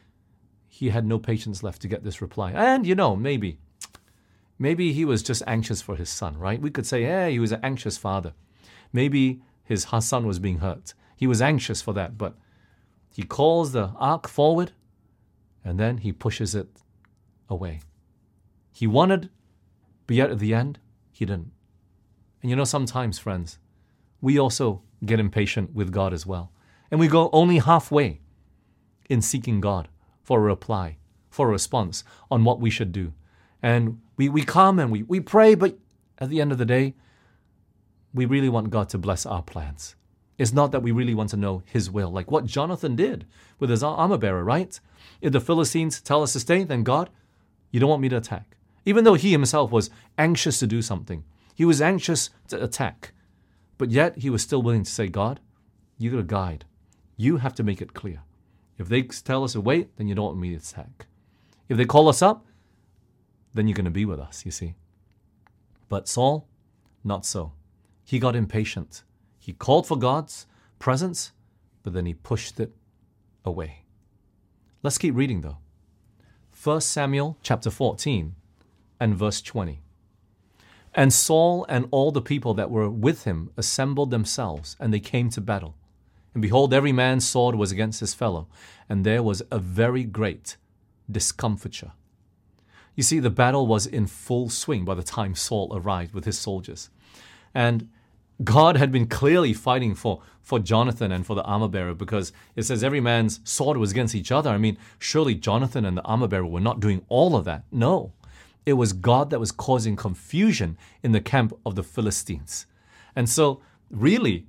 he 0.67 0.89
had 0.89 1.05
no 1.05 1.19
patience 1.19 1.61
left 1.61 1.81
to 1.83 1.87
get 1.87 2.03
this 2.03 2.21
reply. 2.23 2.51
And 2.53 2.87
you 2.87 2.95
know, 2.95 3.15
maybe, 3.15 3.59
maybe 4.57 4.93
he 4.93 5.05
was 5.05 5.21
just 5.21 5.43
anxious 5.45 5.79
for 5.79 5.95
his 5.95 6.09
son, 6.09 6.39
right? 6.39 6.59
We 6.59 6.71
could 6.71 6.87
say, 6.87 7.03
hey, 7.03 7.33
he 7.33 7.39
was 7.39 7.51
an 7.51 7.59
anxious 7.61 7.99
father. 7.99 8.33
Maybe 8.91 9.43
his 9.63 9.85
son 9.99 10.25
was 10.25 10.39
being 10.39 10.57
hurt. 10.57 10.95
He 11.21 11.27
was 11.27 11.39
anxious 11.39 11.83
for 11.83 11.93
that, 11.93 12.17
but 12.17 12.35
he 13.13 13.21
calls 13.21 13.73
the 13.73 13.91
ark 13.95 14.27
forward 14.27 14.71
and 15.63 15.79
then 15.79 15.99
he 15.99 16.11
pushes 16.11 16.55
it 16.55 16.81
away. 17.47 17.81
He 18.71 18.87
wanted, 18.87 19.29
but 20.07 20.15
yet 20.15 20.31
at 20.31 20.39
the 20.39 20.55
end, 20.55 20.79
he 21.11 21.25
didn't. 21.25 21.51
And 22.41 22.49
you 22.49 22.55
know, 22.55 22.63
sometimes, 22.63 23.19
friends, 23.19 23.59
we 24.19 24.39
also 24.39 24.81
get 25.05 25.19
impatient 25.19 25.75
with 25.75 25.91
God 25.91 26.11
as 26.11 26.25
well. 26.25 26.51
And 26.89 26.99
we 26.99 27.07
go 27.07 27.29
only 27.31 27.59
halfway 27.59 28.21
in 29.07 29.21
seeking 29.21 29.61
God 29.61 29.89
for 30.23 30.39
a 30.39 30.41
reply, 30.41 30.97
for 31.29 31.49
a 31.49 31.51
response 31.51 32.03
on 32.31 32.43
what 32.43 32.59
we 32.59 32.71
should 32.71 32.91
do. 32.91 33.13
And 33.61 34.01
we, 34.17 34.27
we 34.27 34.41
come 34.41 34.79
and 34.79 34.91
we, 34.91 35.03
we 35.03 35.19
pray, 35.19 35.53
but 35.53 35.77
at 36.17 36.29
the 36.29 36.41
end 36.41 36.51
of 36.51 36.57
the 36.57 36.65
day, 36.65 36.95
we 38.11 38.25
really 38.25 38.49
want 38.49 38.71
God 38.71 38.89
to 38.89 38.97
bless 38.97 39.27
our 39.27 39.43
plans. 39.43 39.95
It's 40.41 40.53
not 40.53 40.71
that 40.71 40.81
we 40.81 40.89
really 40.89 41.13
want 41.13 41.29
to 41.29 41.37
know 41.37 41.61
his 41.67 41.91
will, 41.91 42.09
like 42.09 42.31
what 42.31 42.47
Jonathan 42.47 42.95
did 42.95 43.27
with 43.59 43.69
his 43.69 43.83
armor 43.83 44.17
bearer, 44.17 44.43
right? 44.43 44.79
If 45.21 45.33
the 45.33 45.39
Philistines 45.39 46.01
tell 46.01 46.23
us 46.23 46.33
to 46.33 46.39
stay, 46.39 46.63
then 46.63 46.81
God, 46.81 47.11
you 47.69 47.79
don't 47.79 47.91
want 47.91 48.01
me 48.01 48.09
to 48.09 48.17
attack. 48.17 48.57
Even 48.83 49.03
though 49.03 49.13
he 49.13 49.31
himself 49.31 49.71
was 49.71 49.91
anxious 50.17 50.57
to 50.57 50.65
do 50.65 50.81
something, 50.81 51.23
he 51.53 51.63
was 51.63 51.79
anxious 51.79 52.31
to 52.47 52.63
attack. 52.63 53.13
But 53.77 53.91
yet 53.91 54.17
he 54.17 54.31
was 54.31 54.41
still 54.41 54.63
willing 54.63 54.81
to 54.83 54.89
say, 54.89 55.05
God, 55.09 55.39
you're 55.99 56.17
to 56.17 56.23
guide. 56.23 56.65
You 57.17 57.37
have 57.37 57.53
to 57.53 57.63
make 57.63 57.79
it 57.79 57.93
clear. 57.93 58.23
If 58.79 58.89
they 58.89 59.03
tell 59.03 59.43
us 59.43 59.53
to 59.53 59.61
wait, 59.61 59.95
then 59.97 60.07
you 60.07 60.15
don't 60.15 60.25
want 60.25 60.39
me 60.39 60.49
to 60.49 60.55
attack. 60.55 61.05
If 61.69 61.77
they 61.77 61.85
call 61.85 62.09
us 62.09 62.23
up, 62.23 62.47
then 63.53 63.67
you're 63.67 63.75
going 63.75 63.85
to 63.85 63.91
be 63.91 64.05
with 64.05 64.19
us, 64.19 64.43
you 64.43 64.49
see. 64.49 64.73
But 65.87 66.07
Saul, 66.07 66.47
not 67.03 67.27
so. 67.27 67.51
he 68.03 68.17
got 68.17 68.35
impatient. 68.35 69.03
He 69.41 69.53
called 69.53 69.87
for 69.87 69.97
God's 69.97 70.45
presence, 70.77 71.31
but 71.81 71.93
then 71.93 72.05
he 72.05 72.13
pushed 72.13 72.59
it 72.59 72.73
away. 73.43 73.83
Let's 74.83 74.99
keep 74.99 75.15
reading 75.15 75.41
though. 75.41 75.57
1 76.63 76.81
Samuel 76.81 77.37
chapter 77.41 77.71
14 77.71 78.35
and 78.99 79.15
verse 79.15 79.41
20. 79.41 79.81
And 80.93 81.11
Saul 81.11 81.65
and 81.67 81.87
all 81.89 82.11
the 82.11 82.21
people 82.21 82.53
that 82.53 82.69
were 82.69 82.87
with 82.87 83.23
him 83.23 83.49
assembled 83.57 84.11
themselves, 84.11 84.75
and 84.79 84.93
they 84.93 84.99
came 84.99 85.29
to 85.31 85.41
battle. 85.41 85.75
And 86.35 86.41
behold, 86.41 86.71
every 86.71 86.91
man's 86.91 87.27
sword 87.27 87.55
was 87.55 87.71
against 87.71 87.99
his 87.99 88.13
fellow, 88.13 88.47
and 88.87 89.03
there 89.03 89.23
was 89.23 89.41
a 89.49 89.57
very 89.57 90.03
great 90.03 90.57
discomfiture. 91.09 91.93
You 92.95 93.01
see, 93.01 93.19
the 93.19 93.31
battle 93.31 93.65
was 93.65 93.87
in 93.87 94.05
full 94.05 94.49
swing 94.49 94.85
by 94.85 94.93
the 94.93 95.03
time 95.03 95.33
Saul 95.33 95.71
arrived 95.73 96.13
with 96.13 96.25
his 96.25 96.37
soldiers. 96.37 96.89
And 97.55 97.89
God 98.43 98.77
had 98.77 98.91
been 98.91 99.07
clearly 99.07 99.53
fighting 99.53 99.95
for, 99.95 100.21
for 100.41 100.59
Jonathan 100.59 101.11
and 101.11 101.25
for 101.25 101.35
the 101.35 101.43
armor 101.43 101.67
bearer 101.67 101.93
because 101.93 102.31
it 102.55 102.63
says 102.63 102.83
every 102.83 103.01
man's 103.01 103.39
sword 103.43 103.77
was 103.77 103.91
against 103.91 104.15
each 104.15 104.31
other. 104.31 104.49
I 104.49 104.57
mean, 104.57 104.77
surely 104.99 105.35
Jonathan 105.35 105.85
and 105.85 105.97
the 105.97 106.03
armor 106.03 106.27
bearer 106.27 106.45
were 106.45 106.59
not 106.59 106.79
doing 106.79 107.03
all 107.09 107.35
of 107.35 107.45
that. 107.45 107.63
No, 107.71 108.13
it 108.65 108.73
was 108.73 108.93
God 108.93 109.29
that 109.29 109.39
was 109.39 109.51
causing 109.51 109.95
confusion 109.95 110.77
in 111.03 111.11
the 111.11 111.21
camp 111.21 111.53
of 111.65 111.75
the 111.75 111.83
Philistines. 111.83 112.65
And 113.15 113.29
so, 113.29 113.61
really, 113.89 114.45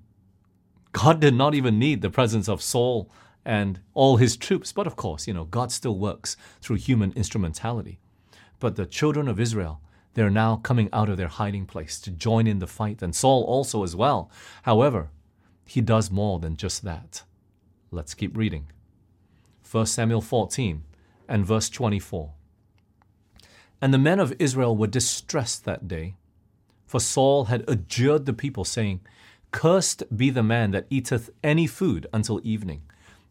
God 0.92 1.20
did 1.20 1.34
not 1.34 1.54
even 1.54 1.78
need 1.78 2.02
the 2.02 2.10
presence 2.10 2.48
of 2.48 2.62
Saul 2.62 3.10
and 3.44 3.80
all 3.94 4.18
his 4.18 4.36
troops. 4.36 4.72
But 4.72 4.86
of 4.86 4.96
course, 4.96 5.26
you 5.26 5.34
know, 5.34 5.44
God 5.44 5.72
still 5.72 5.98
works 5.98 6.36
through 6.60 6.76
human 6.76 7.12
instrumentality. 7.12 7.98
But 8.60 8.76
the 8.76 8.86
children 8.86 9.26
of 9.28 9.40
Israel, 9.40 9.80
they're 10.14 10.30
now 10.30 10.56
coming 10.56 10.88
out 10.92 11.08
of 11.08 11.16
their 11.16 11.28
hiding 11.28 11.66
place 11.66 12.00
to 12.00 12.10
join 12.10 12.46
in 12.46 12.58
the 12.58 12.66
fight, 12.66 13.02
and 13.02 13.14
Saul 13.14 13.44
also 13.44 13.82
as 13.82 13.96
well. 13.96 14.30
However, 14.62 15.10
he 15.64 15.80
does 15.80 16.10
more 16.10 16.38
than 16.38 16.56
just 16.56 16.84
that. 16.84 17.22
Let's 17.90 18.14
keep 18.14 18.36
reading. 18.36 18.66
1 19.70 19.86
Samuel 19.86 20.20
14 20.20 20.82
and 21.28 21.46
verse 21.46 21.70
24. 21.70 22.32
And 23.80 23.92
the 23.92 23.98
men 23.98 24.20
of 24.20 24.34
Israel 24.38 24.76
were 24.76 24.86
distressed 24.86 25.64
that 25.64 25.88
day, 25.88 26.16
for 26.86 27.00
Saul 27.00 27.46
had 27.46 27.64
adjured 27.66 28.26
the 28.26 28.34
people, 28.34 28.64
saying, 28.64 29.00
Cursed 29.50 30.04
be 30.14 30.30
the 30.30 30.42
man 30.42 30.72
that 30.72 30.86
eateth 30.90 31.30
any 31.42 31.66
food 31.66 32.06
until 32.12 32.40
evening, 32.44 32.82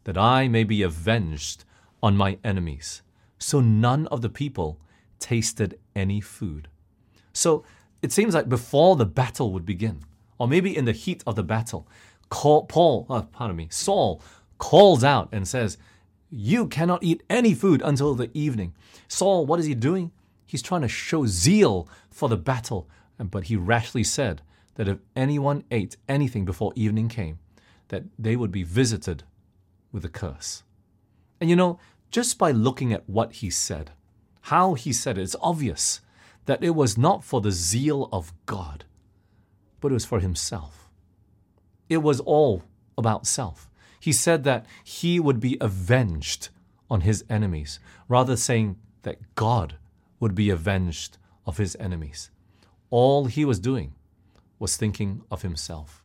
that 0.04 0.17
I 0.17 0.48
may 0.48 0.63
be 0.63 0.82
avenged 0.82 1.63
on 2.02 2.17
my 2.17 2.39
enemies. 2.44 3.02
So 3.38 3.60
none 3.60 4.08
of 4.08 4.22
the 4.22 4.30
people 4.30 4.80
tasted 5.20 5.80
any 5.96 6.22
food. 6.22 6.67
So 7.34 7.63
it 8.02 8.12
seems 8.12 8.34
like 8.34 8.50
before 8.50 8.96
the 8.96 9.06
battle 9.06 9.52
would 9.54 9.65
begin, 9.65 10.02
or 10.38 10.48
maybe 10.48 10.76
in 10.76 10.86
the 10.86 10.91
heat 10.91 11.24
of 11.28 11.36
the 11.36 11.44
battle, 11.44 11.88
Paul, 12.30 13.06
oh, 13.10 13.28
pardon 13.32 13.58
me, 13.58 13.67
Saul 13.70 14.22
calls 14.58 15.04
out 15.04 15.30
and 15.32 15.48
says, 15.48 15.78
You 16.30 16.67
cannot 16.67 17.04
eat 17.04 17.24
any 17.30 17.54
food 17.54 17.82
until 17.84 18.15
the 18.15 18.32
evening. 18.34 18.74
Saul, 19.08 19.46
what 19.46 19.60
is 19.60 19.65
he 19.65 19.76
doing? 19.76 20.12
He's 20.46 20.62
trying 20.62 20.82
to 20.82 20.88
show 20.88 21.26
zeal 21.26 21.88
for 22.10 22.30
the 22.30 22.38
battle, 22.38 22.89
but 23.17 23.46
he 23.46 23.56
rashly 23.56 24.04
said 24.04 24.41
that 24.76 24.88
if 24.88 25.00
anyone 25.15 25.63
ate 25.72 25.98
anything 26.08 26.46
before 26.46 26.74
evening 26.76 27.10
came, 27.10 27.39
that 27.89 28.04
they 28.17 28.36
would 28.36 28.52
be 28.52 28.63
visited 28.63 29.24
with 29.91 30.06
a 30.06 30.10
curse. 30.10 30.63
And 31.39 31.50
you 31.50 31.56
know, 31.56 31.80
just 32.10 32.38
by 32.38 32.52
looking 32.52 32.94
at 32.94 33.08
what 33.10 33.34
he 33.34 33.50
said, 33.50 33.91
how 34.41 34.74
he 34.74 34.94
said 34.94 35.17
it, 35.17 35.22
it's 35.22 35.36
obvious 35.41 36.02
that 36.45 36.63
it 36.63 36.71
was 36.71 36.97
not 36.97 37.23
for 37.23 37.41
the 37.41 37.51
zeal 37.51 38.10
of 38.12 38.34
God, 38.45 38.86
but 39.80 39.91
it 39.91 39.93
was 39.93 40.06
for 40.06 40.19
himself. 40.19 40.89
It 41.89 41.97
was 41.97 42.19
all 42.21 42.63
about 42.97 43.27
self. 43.27 43.69
He 43.99 44.12
said 44.12 44.43
that 44.43 44.65
he 44.84 45.19
would 45.19 45.39
be 45.39 45.58
avenged 45.62 46.49
on 46.89 47.01
his 47.01 47.23
enemies, 47.30 47.80
rather 48.08 48.36
saying 48.36 48.77
that 49.04 49.36
God 49.36 49.75
would 50.19 50.36
be 50.36 50.49
avenged 50.49 51.17
of 51.45 51.58
his 51.58 51.75
enemies. 51.80 52.30
All 52.89 53.25
he 53.25 53.45
was 53.45 53.60
doing 53.60 53.93
was 54.60 54.77
thinking 54.77 55.23
of 55.32 55.41
himself. 55.41 56.04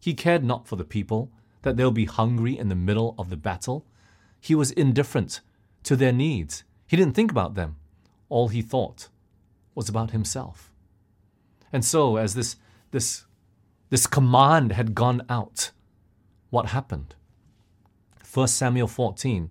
He 0.00 0.14
cared 0.14 0.44
not 0.44 0.66
for 0.66 0.76
the 0.76 0.84
people, 0.84 1.30
that 1.62 1.76
they'll 1.76 1.90
be 1.90 2.04
hungry 2.04 2.58
in 2.58 2.68
the 2.68 2.74
middle 2.74 3.14
of 3.18 3.30
the 3.30 3.36
battle. 3.36 3.86
He 4.40 4.54
was 4.54 4.70
indifferent 4.72 5.40
to 5.84 5.96
their 5.96 6.12
needs. 6.12 6.64
He 6.86 6.96
didn't 6.96 7.14
think 7.14 7.30
about 7.30 7.54
them. 7.54 7.76
All 8.28 8.48
he 8.48 8.62
thought 8.62 9.08
was 9.74 9.88
about 9.88 10.10
himself. 10.10 10.72
And 11.72 11.84
so, 11.84 12.16
as 12.16 12.34
this, 12.34 12.56
this, 12.90 13.24
this 13.90 14.06
command 14.06 14.72
had 14.72 14.94
gone 14.94 15.22
out, 15.28 15.72
what 16.50 16.66
happened? 16.66 17.14
1 18.32 18.48
Samuel 18.48 18.88
14, 18.88 19.50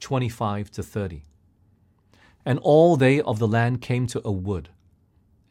25 0.00 0.70
to 0.70 0.82
30. 0.82 1.22
And 2.46 2.58
all 2.60 2.96
they 2.96 3.20
of 3.20 3.38
the 3.38 3.48
land 3.48 3.80
came 3.80 4.06
to 4.08 4.20
a 4.24 4.32
wood, 4.32 4.70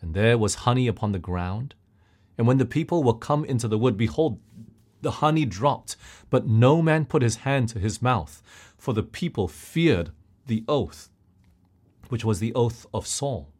and 0.02 0.13
there 0.13 0.38
was 0.38 0.56
honey 0.56 0.88
upon 0.88 1.12
the 1.12 1.19
ground. 1.19 1.76
And 2.38 2.47
when 2.47 2.58
the 2.58 2.65
people 2.65 3.04
were 3.04 3.13
come 3.13 3.45
into 3.45 3.67
the 3.67 3.78
wood, 3.78 3.97
behold, 3.97 4.39
the 5.02 5.12
honey 5.12 5.45
dropped, 5.45 5.95
but 6.30 6.47
no 6.47 6.82
man 6.82 7.06
put 7.06 7.21
his 7.21 7.38
hand 7.38 7.69
to 7.69 7.80
his 7.80 8.02
mouth, 8.02 8.41
for 8.78 8.93
the 8.93 9.04
people 9.04 9.47
feared 9.47 10.12
the 10.47 10.63
oath, 10.67 11.10
which 12.10 12.26
was 12.26 12.39
the 12.39 12.54
oath 12.54 12.86
of 12.93 13.06
Saul. 13.06 13.53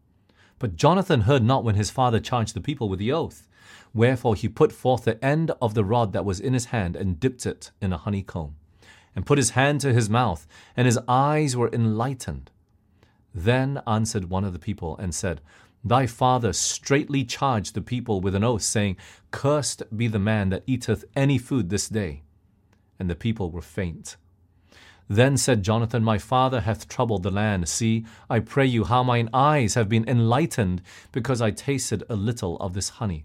But 0.60 0.76
Jonathan 0.76 1.22
heard 1.22 1.44
not 1.44 1.63
when 1.63 1.76
his 1.76 1.89
father 1.89 2.20
charged 2.20 2.54
the 2.54 2.62
people 2.62 2.89
with 2.89 3.00
the 3.00 3.12
oath. 3.12 3.48
Wherefore 3.94 4.36
he 4.36 4.48
put 4.48 4.72
forth 4.72 5.06
the 5.06 5.24
end 5.24 5.52
of 5.62 5.74
the 5.74 5.84
rod 5.84 6.13
that 6.13 6.26
was 6.26 6.39
in 6.39 6.54
his 6.54 6.66
hand 6.66 6.96
and 6.96 7.20
dipped 7.20 7.46
it 7.46 7.72
in 7.82 7.94
a 7.94 7.98
honeycomb, 7.98 8.56
and 9.16 9.26
put 9.26 9.38
his 9.38 9.52
hand 9.52 9.82
to 9.82 9.94
his 9.94 10.10
mouth, 10.10 10.48
and 10.76 10.86
his 10.86 11.00
eyes 11.08 11.56
were 11.56 11.70
enlightened. 11.72 12.50
Then 13.34 13.82
answered 13.86 14.30
one 14.30 14.44
of 14.44 14.54
the 14.54 14.60
people 14.60 14.98
and 14.98 15.13
said, 15.13 15.42
Thy 15.84 16.08
father 16.08 16.54
straitly 16.54 17.26
charged 17.26 17.76
the 17.76 17.82
people 17.82 18.22
with 18.22 18.36
an 18.36 18.44
oath, 18.44 18.62
saying, 18.62 18.98
Cursed 19.32 19.84
be 19.96 20.08
the 20.08 20.20
man 20.20 20.50
that 20.50 20.63
eateth 20.66 21.04
any 21.16 21.38
food 21.38 21.70
this 21.70 21.89
day. 21.89 22.24
And 23.00 23.10
the 23.10 23.16
people 23.16 23.52
were 23.52 23.62
faint. 23.62 24.16
Then 25.13 25.38
said 25.38 25.62
Jonathan, 25.62 26.04
My 26.04 26.17
father 26.17 26.62
hath 26.62 26.88
troubled 26.88 27.21
the 27.21 27.30
land. 27.30 27.69
See, 27.69 28.04
I 28.32 28.39
pray 28.39 28.65
you, 28.65 28.86
how 28.86 29.04
mine 29.04 29.30
eyes 29.32 29.76
have 29.76 29.88
been 29.88 30.10
enlightened, 30.10 30.82
because 31.12 31.39
I 31.39 31.52
tasted 31.52 32.02
a 32.10 32.15
little 32.15 32.58
of 32.58 32.73
this 32.73 32.89
honey. 32.97 33.23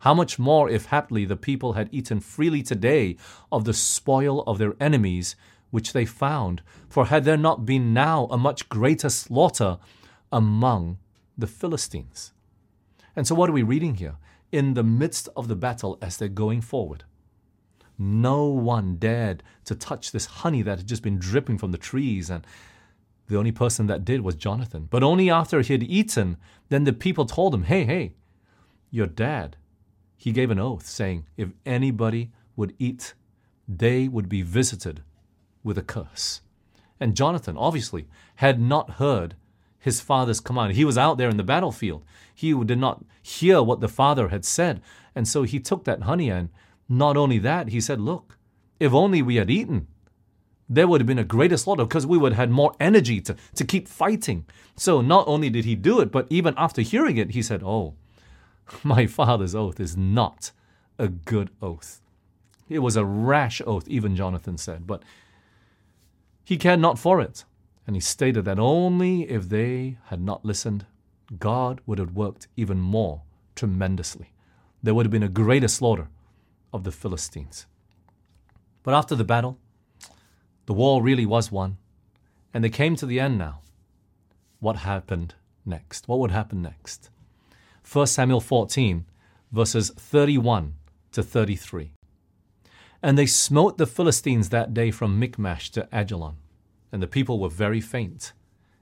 How 0.00 0.12
much 0.12 0.38
more 0.38 0.68
if 0.68 0.86
haply 0.86 1.24
the 1.24 1.36
people 1.36 1.72
had 1.72 1.88
eaten 1.90 2.20
freely 2.20 2.62
today 2.62 3.16
of 3.50 3.64
the 3.64 3.72
spoil 3.72 4.42
of 4.42 4.58
their 4.58 4.74
enemies, 4.78 5.34
which 5.70 5.94
they 5.94 6.04
found? 6.04 6.60
For 6.90 7.06
had 7.06 7.24
there 7.24 7.38
not 7.38 7.64
been 7.64 7.94
now 7.94 8.26
a 8.26 8.36
much 8.36 8.68
greater 8.68 9.08
slaughter 9.08 9.78
among 10.30 10.98
the 11.38 11.46
Philistines? 11.46 12.32
And 13.16 13.26
so, 13.26 13.34
what 13.34 13.48
are 13.48 13.54
we 13.54 13.62
reading 13.62 13.94
here? 13.94 14.16
In 14.50 14.74
the 14.74 14.84
midst 14.84 15.30
of 15.34 15.48
the 15.48 15.56
battle, 15.56 15.96
as 16.02 16.18
they're 16.18 16.28
going 16.28 16.60
forward, 16.60 17.04
no 17.98 18.46
one 18.46 18.96
dared 18.96 19.42
to 19.64 19.74
touch 19.74 20.12
this 20.12 20.26
honey 20.26 20.62
that 20.62 20.78
had 20.78 20.86
just 20.86 21.02
been 21.02 21.18
dripping 21.18 21.58
from 21.58 21.72
the 21.72 21.78
trees, 21.78 22.30
and 22.30 22.46
the 23.28 23.36
only 23.36 23.52
person 23.52 23.86
that 23.86 24.04
did 24.04 24.20
was 24.20 24.34
Jonathan. 24.34 24.88
But 24.90 25.02
only 25.02 25.30
after 25.30 25.60
he 25.60 25.72
had 25.72 25.82
eaten, 25.82 26.36
then 26.68 26.84
the 26.84 26.92
people 26.92 27.24
told 27.24 27.54
him, 27.54 27.64
Hey, 27.64 27.84
hey, 27.84 28.14
your 28.90 29.06
dad, 29.06 29.56
he 30.16 30.32
gave 30.32 30.50
an 30.50 30.58
oath 30.58 30.86
saying, 30.86 31.26
If 31.36 31.50
anybody 31.64 32.30
would 32.56 32.74
eat, 32.78 33.14
they 33.68 34.08
would 34.08 34.28
be 34.28 34.42
visited 34.42 35.02
with 35.62 35.78
a 35.78 35.82
curse. 35.82 36.42
And 37.00 37.16
Jonathan, 37.16 37.56
obviously, 37.56 38.06
had 38.36 38.60
not 38.60 38.92
heard 38.92 39.34
his 39.78 40.00
father's 40.00 40.38
command. 40.38 40.74
He 40.74 40.84
was 40.84 40.96
out 40.96 41.18
there 41.18 41.28
in 41.28 41.36
the 41.36 41.42
battlefield. 41.42 42.04
He 42.32 42.52
did 42.64 42.78
not 42.78 43.04
hear 43.20 43.62
what 43.62 43.80
the 43.80 43.88
father 43.88 44.28
had 44.28 44.44
said. 44.44 44.80
And 45.14 45.26
so 45.26 45.42
he 45.42 45.58
took 45.58 45.84
that 45.84 46.02
honey 46.02 46.30
and 46.30 46.50
not 46.88 47.16
only 47.16 47.38
that, 47.38 47.68
he 47.68 47.80
said, 47.80 48.00
Look, 48.00 48.38
if 48.80 48.92
only 48.92 49.22
we 49.22 49.36
had 49.36 49.50
eaten, 49.50 49.86
there 50.68 50.88
would 50.88 51.00
have 51.00 51.06
been 51.06 51.18
a 51.18 51.24
greater 51.24 51.56
slaughter 51.56 51.84
because 51.84 52.06
we 52.06 52.18
would 52.18 52.32
have 52.32 52.38
had 52.38 52.50
more 52.50 52.74
energy 52.80 53.20
to, 53.20 53.36
to 53.54 53.64
keep 53.64 53.88
fighting. 53.88 54.46
So 54.76 55.00
not 55.00 55.28
only 55.28 55.50
did 55.50 55.64
he 55.64 55.74
do 55.74 56.00
it, 56.00 56.10
but 56.10 56.26
even 56.30 56.54
after 56.56 56.82
hearing 56.82 57.18
it, 57.18 57.32
he 57.32 57.42
said, 57.42 57.62
Oh, 57.62 57.94
my 58.82 59.06
father's 59.06 59.54
oath 59.54 59.78
is 59.80 59.96
not 59.96 60.52
a 60.98 61.08
good 61.08 61.50
oath. 61.60 62.00
It 62.68 62.78
was 62.78 62.96
a 62.96 63.04
rash 63.04 63.60
oath, 63.66 63.86
even 63.88 64.16
Jonathan 64.16 64.56
said, 64.56 64.86
but 64.86 65.02
he 66.44 66.56
cared 66.56 66.80
not 66.80 66.98
for 66.98 67.20
it. 67.20 67.44
And 67.86 67.96
he 67.96 68.00
stated 68.00 68.44
that 68.44 68.58
only 68.58 69.28
if 69.28 69.48
they 69.48 69.98
had 70.06 70.20
not 70.20 70.44
listened, 70.44 70.86
God 71.38 71.80
would 71.84 71.98
have 71.98 72.14
worked 72.14 72.46
even 72.56 72.78
more 72.78 73.22
tremendously. 73.54 74.32
There 74.82 74.94
would 74.94 75.06
have 75.06 75.10
been 75.10 75.22
a 75.22 75.28
greater 75.28 75.68
slaughter 75.68 76.08
of 76.72 76.84
the 76.84 76.92
Philistines. 76.92 77.66
But 78.82 78.94
after 78.94 79.14
the 79.14 79.24
battle, 79.24 79.58
the 80.66 80.72
war 80.72 81.02
really 81.02 81.26
was 81.26 81.52
won, 81.52 81.76
and 82.54 82.62
they 82.62 82.70
came 82.70 82.96
to 82.96 83.06
the 83.06 83.20
end 83.20 83.38
now. 83.38 83.60
What 84.60 84.76
happened 84.76 85.34
next? 85.64 86.08
What 86.08 86.18
would 86.18 86.30
happen 86.30 86.62
next? 86.62 87.10
1 87.90 88.06
Samuel 88.06 88.40
14, 88.40 89.06
verses 89.50 89.90
31 89.90 90.74
to 91.12 91.22
33. 91.22 91.92
And 93.02 93.18
they 93.18 93.26
smote 93.26 93.78
the 93.78 93.86
Philistines 93.86 94.48
that 94.48 94.72
day 94.72 94.90
from 94.90 95.18
Michmash 95.18 95.70
to 95.72 95.88
Ajalon, 95.92 96.36
and 96.92 97.02
the 97.02 97.08
people 97.08 97.40
were 97.40 97.48
very 97.48 97.80
faint. 97.80 98.32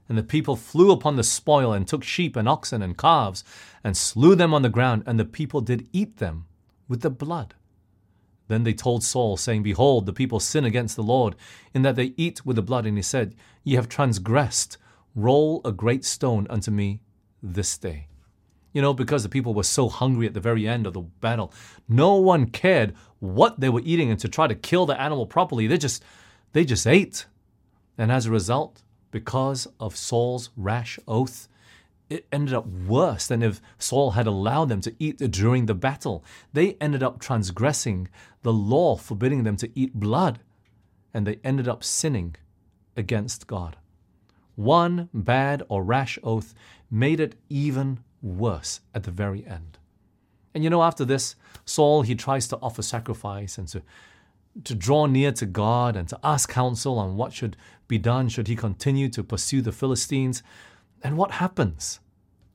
And 0.07 0.17
the 0.17 0.23
people 0.23 0.55
flew 0.55 0.91
upon 0.91 1.15
the 1.15 1.23
spoil 1.23 1.71
and 1.73 1.87
took 1.87 2.03
sheep 2.03 2.35
and 2.35 2.47
oxen 2.47 2.81
and 2.81 2.97
calves 2.97 3.43
and 3.83 3.95
slew 3.95 4.35
them 4.35 4.53
on 4.53 4.61
the 4.61 4.69
ground, 4.69 5.03
and 5.05 5.19
the 5.19 5.25
people 5.25 5.61
did 5.61 5.87
eat 5.93 6.17
them 6.17 6.45
with 6.87 7.01
the 7.01 7.09
blood. 7.09 7.55
Then 8.51 8.65
they 8.65 8.73
told 8.73 9.01
Saul, 9.01 9.37
saying, 9.37 9.63
Behold, 9.63 10.05
the 10.05 10.11
people 10.11 10.41
sin 10.41 10.65
against 10.65 10.97
the 10.97 11.03
Lord, 11.03 11.37
in 11.73 11.83
that 11.83 11.95
they 11.95 12.13
eat 12.17 12.45
with 12.45 12.57
the 12.57 12.61
blood. 12.61 12.85
And 12.85 12.97
he 12.97 13.01
said, 13.01 13.33
Ye 13.63 13.75
have 13.75 13.87
transgressed. 13.87 14.77
Roll 15.15 15.61
a 15.63 15.71
great 15.71 16.03
stone 16.03 16.47
unto 16.49 16.69
me 16.69 16.99
this 17.41 17.77
day. 17.77 18.07
You 18.73 18.81
know, 18.81 18.93
because 18.93 19.23
the 19.23 19.29
people 19.29 19.53
were 19.53 19.63
so 19.63 19.87
hungry 19.87 20.27
at 20.27 20.33
the 20.33 20.41
very 20.41 20.67
end 20.67 20.85
of 20.85 20.91
the 20.91 20.99
battle, 20.99 21.53
no 21.87 22.15
one 22.15 22.45
cared 22.45 22.93
what 23.19 23.61
they 23.61 23.69
were 23.69 23.83
eating 23.85 24.11
and 24.11 24.19
to 24.19 24.27
try 24.27 24.47
to 24.47 24.55
kill 24.55 24.85
the 24.85 24.99
animal 24.99 25.25
properly. 25.25 25.65
They 25.65 25.77
just 25.77 26.03
they 26.51 26.65
just 26.65 26.85
ate. 26.85 27.27
And 27.97 28.11
as 28.11 28.25
a 28.25 28.31
result, 28.31 28.83
because 29.11 29.65
of 29.79 29.95
Saul's 29.95 30.49
rash 30.57 30.99
oath, 31.07 31.47
it 32.11 32.27
ended 32.31 32.53
up 32.53 32.67
worse 32.67 33.27
than 33.27 33.41
if 33.41 33.61
Saul 33.79 34.11
had 34.11 34.27
allowed 34.27 34.67
them 34.69 34.81
to 34.81 34.93
eat 34.99 35.17
during 35.31 35.65
the 35.65 35.73
battle. 35.73 36.23
They 36.51 36.73
ended 36.81 37.01
up 37.01 37.19
transgressing 37.19 38.09
the 38.43 38.51
law 38.51 38.97
forbidding 38.97 39.43
them 39.43 39.55
to 39.57 39.71
eat 39.73 39.93
blood, 39.93 40.39
and 41.13 41.25
they 41.25 41.39
ended 41.43 41.67
up 41.67 41.83
sinning 41.83 42.35
against 42.97 43.47
God. 43.47 43.77
One 44.55 45.09
bad 45.13 45.63
or 45.69 45.83
rash 45.83 46.19
oath 46.21 46.53
made 46.89 47.21
it 47.21 47.35
even 47.49 47.99
worse 48.21 48.81
at 48.93 49.03
the 49.03 49.11
very 49.11 49.45
end. 49.47 49.77
And 50.53 50.65
you 50.65 50.69
know, 50.69 50.83
after 50.83 51.05
this, 51.05 51.35
Saul, 51.63 52.01
he 52.01 52.15
tries 52.15 52.47
to 52.49 52.57
offer 52.57 52.81
sacrifice 52.81 53.57
and 53.57 53.69
to, 53.69 53.81
to 54.65 54.75
draw 54.75 55.05
near 55.05 55.31
to 55.31 55.45
God 55.45 55.95
and 55.95 56.09
to 56.09 56.19
ask 56.23 56.49
counsel 56.49 56.99
on 56.99 57.15
what 57.15 57.31
should 57.31 57.55
be 57.87 57.97
done 57.97 58.27
should 58.27 58.49
he 58.49 58.55
continue 58.57 59.07
to 59.09 59.23
pursue 59.23 59.61
the 59.61 59.71
Philistines. 59.71 60.43
And 61.03 61.17
what 61.17 61.31
happens? 61.31 61.99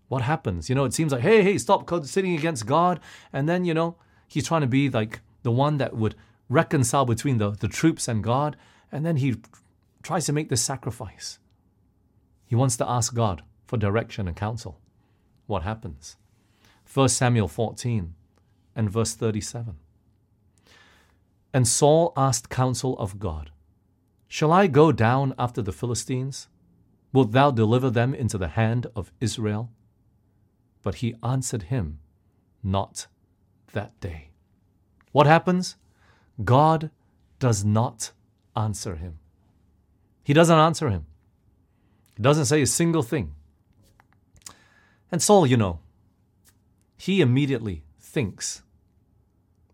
What 0.09 0.23
happens? 0.23 0.69
You 0.69 0.75
know, 0.75 0.85
it 0.85 0.95
seems 0.95 1.13
like, 1.13 1.23
hey, 1.23 1.43
hey, 1.43 1.59
stop 1.59 1.89
sitting 2.05 2.35
against 2.35 2.67
God. 2.67 3.01
And 3.33 3.49
then, 3.49 3.65
you 3.65 3.75
know, 3.75 3.97
he's 4.29 4.47
trying 4.47 4.61
to 4.61 4.67
be 4.67 4.89
like 4.89 5.21
the 5.43 5.51
one 5.51 5.79
that 5.79 5.97
would 5.97 6.15
reconcile 6.49 7.05
between 7.05 7.39
the, 7.39 7.51
the 7.51 7.69
troops 7.69 8.07
and 8.07 8.23
God. 8.23 8.57
And 8.93 9.05
then 9.05 9.17
he 9.17 9.37
tries 10.03 10.27
to 10.27 10.33
make 10.33 10.49
this 10.49 10.63
sacrifice. 10.63 11.39
He 12.47 12.55
wants 12.55 12.77
to 12.77 12.89
ask 12.89 13.15
God 13.15 13.43
for 13.67 13.77
direction 13.77 14.29
and 14.29 14.37
counsel. 14.37 14.79
What 15.47 15.63
happens? 15.63 16.17
1 16.93 17.09
Samuel 17.09 17.49
14 17.49 18.15
and 18.77 18.91
verse 18.91 19.15
37. 19.15 19.77
And 21.53 21.67
Saul 21.67 22.13
asked 22.17 22.49
counsel 22.49 22.97
of 22.99 23.19
God 23.19 23.51
Shall 24.29 24.53
I 24.53 24.67
go 24.67 24.93
down 24.93 25.35
after 25.39 25.63
the 25.63 25.73
Philistines? 25.73 26.49
Wilt 27.13 27.33
thou 27.33 27.51
deliver 27.51 27.91
them 27.91 28.15
into 28.15 28.39
the 28.39 28.49
hand 28.49 28.87
of 28.95 29.13
Israel? 29.21 29.71
But 30.83 30.97
he 30.97 31.15
answered 31.23 31.65
him, 31.65 31.99
Not 32.63 33.07
that 33.73 33.99
day. 34.01 34.31
What 35.13 35.27
happens? 35.27 35.77
God 36.45 36.91
does 37.39 37.65
not 37.65 38.13
answer 38.55 38.97
him. 38.97 39.19
He 40.23 40.33
doesn't 40.33 40.59
answer 40.59 40.91
him. 40.91 41.07
He 42.17 42.23
doesn't 42.23 42.47
say 42.47 42.63
a 42.63 42.67
single 42.67 43.03
thing. 43.03 43.35
And 45.13 45.23
Saul, 45.23 45.47
you 45.47 45.57
know, 45.57 45.79
he 46.97 47.21
immediately 47.21 47.85
thinks 48.01 48.63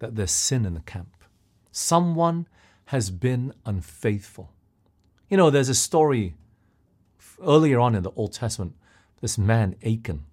that 0.01 0.17
there's 0.17 0.33
sin 0.33 0.67
in 0.67 0.75
the 0.75 0.81
camp. 0.81 1.25
Someone 1.71 2.47
has 2.87 3.11
been 3.11 3.55
unfaithful. 3.65 4.53
You 5.31 5.37
know, 5.37 5.49
there's 5.49 5.69
a 5.69 5.75
story 5.75 6.35
earlier 7.47 7.81
on 7.81 7.95
in 7.95 8.03
the 8.03 8.13
Old 8.13 8.33
Testament, 8.33 8.75
this 9.21 9.39
man, 9.39 9.77
Achan. 9.85 10.25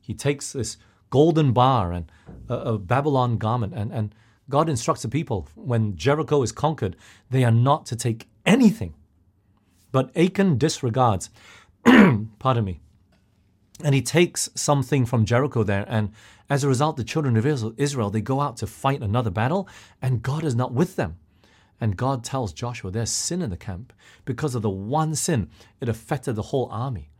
He 0.00 0.14
takes 0.14 0.52
this 0.52 0.76
golden 1.10 1.52
bar 1.52 1.92
and 1.92 2.10
a, 2.48 2.54
a 2.54 2.78
Babylon 2.78 3.38
garment, 3.38 3.74
and, 3.74 3.92
and 3.92 4.14
God 4.48 4.68
instructs 4.68 5.02
the 5.02 5.08
people 5.08 5.48
when 5.54 5.96
Jericho 5.96 6.42
is 6.42 6.52
conquered, 6.52 6.96
they 7.30 7.44
are 7.44 7.50
not 7.50 7.86
to 7.86 7.96
take 7.96 8.28
anything. 8.44 8.94
But 9.92 10.16
Achan 10.16 10.58
disregards, 10.58 11.30
pardon 12.38 12.64
me, 12.64 12.80
and 13.82 13.94
he 13.94 14.02
takes 14.02 14.48
something 14.54 15.04
from 15.04 15.24
Jericho 15.24 15.62
there, 15.62 15.84
and 15.88 16.12
as 16.48 16.62
a 16.62 16.68
result, 16.68 16.96
the 16.96 17.04
children 17.04 17.36
of 17.36 17.46
Israel 17.46 18.10
they 18.10 18.20
go 18.20 18.40
out 18.40 18.56
to 18.58 18.66
fight 18.66 19.02
another 19.02 19.30
battle, 19.30 19.68
and 20.00 20.22
God 20.22 20.44
is 20.44 20.54
not 20.54 20.72
with 20.72 20.96
them. 20.96 21.18
And 21.80 21.96
God 21.96 22.24
tells 22.24 22.52
Joshua 22.52 22.90
there's 22.90 23.10
sin 23.10 23.42
in 23.42 23.50
the 23.50 23.56
camp 23.56 23.92
because 24.24 24.54
of 24.54 24.62
the 24.62 24.70
one 24.70 25.14
sin 25.14 25.50
it 25.80 25.88
affected 25.88 26.34
the 26.34 26.42
whole 26.42 26.68
army. 26.70 27.10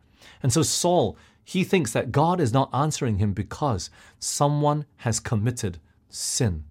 And 0.43 0.53
so 0.53 0.63
Saul 0.63 1.17
he 1.49 1.63
thinks 1.63 1.93
that 1.93 2.11
God 2.11 2.41
is 2.41 2.53
not 2.53 2.75
answering 2.75 3.19
him 3.19 3.33
because 3.33 3.89
someone 4.19 4.85
has 4.97 5.21
committed 5.21 5.79
sin. 6.09 6.65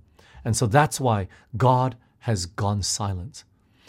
And 0.43 0.55
so 0.55 0.67
that's 0.67 0.99
why 0.99 1.29
God 1.55 1.95
has 2.19 2.45
gone 2.45 2.83
silent. 2.83 3.45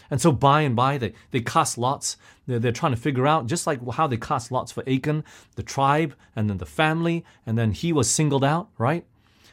And 0.08 0.20
so 0.20 0.30
by 0.30 0.60
and 0.60 0.76
by, 0.76 0.96
they, 0.96 1.12
they 1.32 1.40
cast 1.40 1.76
lots. 1.76 2.16
They're, 2.46 2.60
they're 2.60 2.70
trying 2.70 2.92
to 2.92 3.00
figure 3.00 3.26
out, 3.26 3.48
just 3.48 3.66
like 3.66 3.80
how 3.94 4.06
they 4.06 4.16
cast 4.16 4.52
lots 4.52 4.70
for 4.70 4.88
Achan, 4.88 5.24
the 5.56 5.64
tribe, 5.64 6.14
and 6.36 6.48
then 6.48 6.58
the 6.58 6.66
family, 6.66 7.24
and 7.44 7.58
then 7.58 7.72
he 7.72 7.92
was 7.92 8.08
singled 8.08 8.44
out, 8.44 8.68
right? 8.78 9.04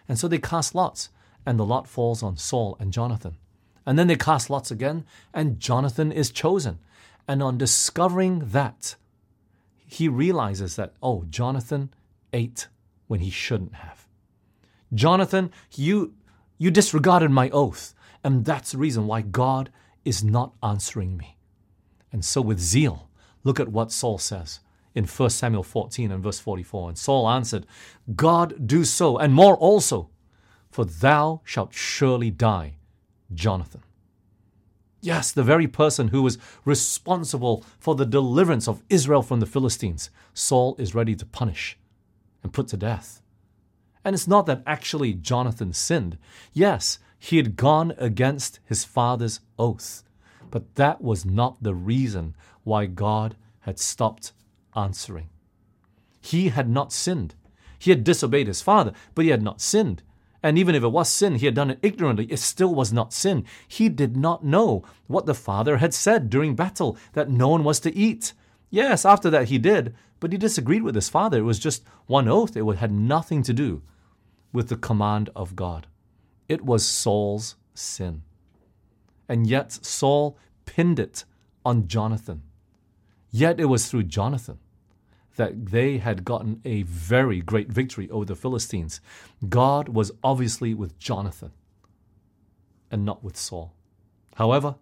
And 0.08 0.20
so 0.20 0.28
they 0.28 0.38
cast 0.38 0.76
lots, 0.76 1.10
and 1.48 1.58
the 1.58 1.66
lot 1.66 1.88
falls 1.88 2.22
on 2.22 2.38
Saul 2.38 2.78
and 2.80 2.94
Jonathan. 2.94 3.38
And 3.86 4.00
then 4.00 4.08
they 4.08 4.16
cast 4.16 4.50
lots 4.50 4.72
again, 4.72 5.06
and 5.34 5.60
Jonathan 5.60 6.12
is 6.12 6.32
chosen. 6.32 6.80
And 7.28 7.44
on 7.44 7.58
discovering 7.58 8.50
that, 8.50 8.96
he 9.86 10.08
realizes 10.08 10.76
that, 10.76 10.94
oh, 11.02 11.26
Jonathan 11.30 11.94
ate 12.32 12.68
when 13.08 13.20
he 13.20 13.30
shouldn't 13.30 13.76
have. 13.76 14.08
Jonathan, 14.94 15.52
you, 15.72 16.14
you 16.58 16.72
disregarded 16.72 17.32
my 17.32 17.50
oath, 17.50 17.94
and 18.24 18.46
that's 18.46 18.72
the 18.72 18.78
reason 18.78 19.08
why 19.08 19.22
God 19.22 19.70
is 20.06 20.24
not 20.24 20.54
answering 20.62 21.18
me. 21.18 21.38
And 22.12 22.24
so, 22.24 22.42
with 22.42 22.60
zeal, 22.60 23.10
look 23.44 23.60
at 23.60 23.70
what 23.70 23.92
Saul 23.92 24.18
says 24.18 24.60
in 24.96 25.06
1 25.06 25.30
Samuel 25.30 25.64
14 25.64 26.12
and 26.12 26.24
verse 26.24 26.40
44. 26.40 26.90
And 26.90 26.98
Saul 26.98 27.30
answered, 27.30 27.66
God 28.16 28.68
do 28.68 28.84
so, 28.86 29.18
and 29.18 29.34
more 29.34 29.58
also, 29.58 30.10
for 30.70 30.86
thou 30.86 31.42
shalt 31.44 31.74
surely 31.74 32.32
die, 32.32 32.76
Jonathan. 33.36 33.82
Yes, 35.02 35.32
the 35.32 35.44
very 35.44 35.68
person 35.68 36.10
who 36.10 36.22
was 36.22 36.38
responsible 36.64 37.66
for 37.78 37.94
the 37.94 38.06
deliverance 38.06 38.68
of 38.68 38.84
Israel 38.90 39.22
from 39.22 39.42
the 39.42 39.46
Philistines, 39.46 40.10
Saul 40.34 40.76
is 40.80 40.96
ready 40.96 41.16
to 41.16 41.26
punish 41.26 41.78
and 42.42 42.54
put 42.54 42.70
to 42.70 42.78
death. 42.78 43.22
And 44.06 44.14
it's 44.14 44.28
not 44.28 44.46
that 44.46 44.64
actually 44.66 45.14
Jonathan 45.14 45.74
sinned. 45.74 46.18
Yes, 46.54 47.00
he 47.20 47.38
had 47.38 47.56
gone 47.56 47.94
against 47.98 48.60
his 48.66 48.84
father's 48.84 49.40
oath. 49.58 50.04
But 50.52 50.76
that 50.76 51.02
was 51.02 51.26
not 51.26 51.64
the 51.64 51.74
reason 51.74 52.36
why 52.64 52.86
God 52.86 53.36
had 53.62 53.80
stopped 53.80 54.34
answering. 54.76 55.30
He 56.22 56.50
had 56.50 56.70
not 56.70 56.94
sinned. 56.94 57.36
He 57.80 57.92
had 57.92 58.04
disobeyed 58.04 58.48
his 58.48 58.62
father, 58.62 58.94
but 59.16 59.26
he 59.26 59.32
had 59.32 59.42
not 59.42 59.62
sinned. 59.62 60.04
And 60.44 60.58
even 60.58 60.76
if 60.76 60.84
it 60.84 60.90
was 60.90 61.10
sin, 61.10 61.36
he 61.36 61.46
had 61.46 61.56
done 61.56 61.72
it 61.72 61.80
ignorantly, 61.82 62.26
it 62.26 62.40
still 62.40 62.76
was 62.76 62.92
not 62.92 63.14
sin. 63.14 63.46
He 63.66 63.88
did 63.88 64.18
not 64.18 64.44
know 64.44 64.84
what 65.08 65.26
the 65.26 65.34
father 65.34 65.78
had 65.78 65.94
said 65.94 66.30
during 66.30 66.54
battle 66.54 66.98
that 67.14 67.30
no 67.30 67.48
one 67.48 67.64
was 67.64 67.80
to 67.80 67.96
eat. 67.96 68.34
Yes, 68.70 69.06
after 69.06 69.30
that 69.30 69.48
he 69.48 69.58
did, 69.58 69.96
but 70.20 70.34
he 70.34 70.38
disagreed 70.38 70.84
with 70.84 70.96
his 70.96 71.08
father. 71.08 71.38
It 71.38 71.44
was 71.44 71.60
just 71.60 71.86
one 72.08 72.28
oath, 72.28 72.58
it 72.58 72.66
had 72.76 72.92
nothing 72.92 73.42
to 73.44 73.54
do 73.54 73.82
with 74.52 74.68
the 74.68 74.76
command 74.76 75.30
of 75.34 75.56
God. 75.56 75.88
It 76.50 76.66
was 76.66 76.86
Saul's 76.86 77.56
sin. 77.74 78.24
And 79.30 79.48
yet 79.48 79.72
Saul 79.72 80.38
pinned 80.66 81.00
it 81.00 81.24
on 81.66 81.88
Jonathan. 81.88 82.44
Yet 83.32 83.62
it 83.62 83.66
was 83.66 83.88
through 83.88 84.04
Jonathan 84.04 84.60
that 85.36 85.68
they 85.68 85.98
had 85.98 86.26
gotten 86.26 86.62
a 86.64 86.84
very 86.84 87.42
great 87.42 87.70
victory 87.70 88.10
over 88.10 88.26
the 88.26 88.36
Philistines. 88.36 89.02
God 89.50 89.90
was 89.90 90.12
obviously 90.24 90.74
with 90.74 91.00
Jonathan 91.00 91.52
and 92.92 93.04
not 93.04 93.24
with 93.24 93.36
Saul. 93.36 93.74
However, 94.36 94.76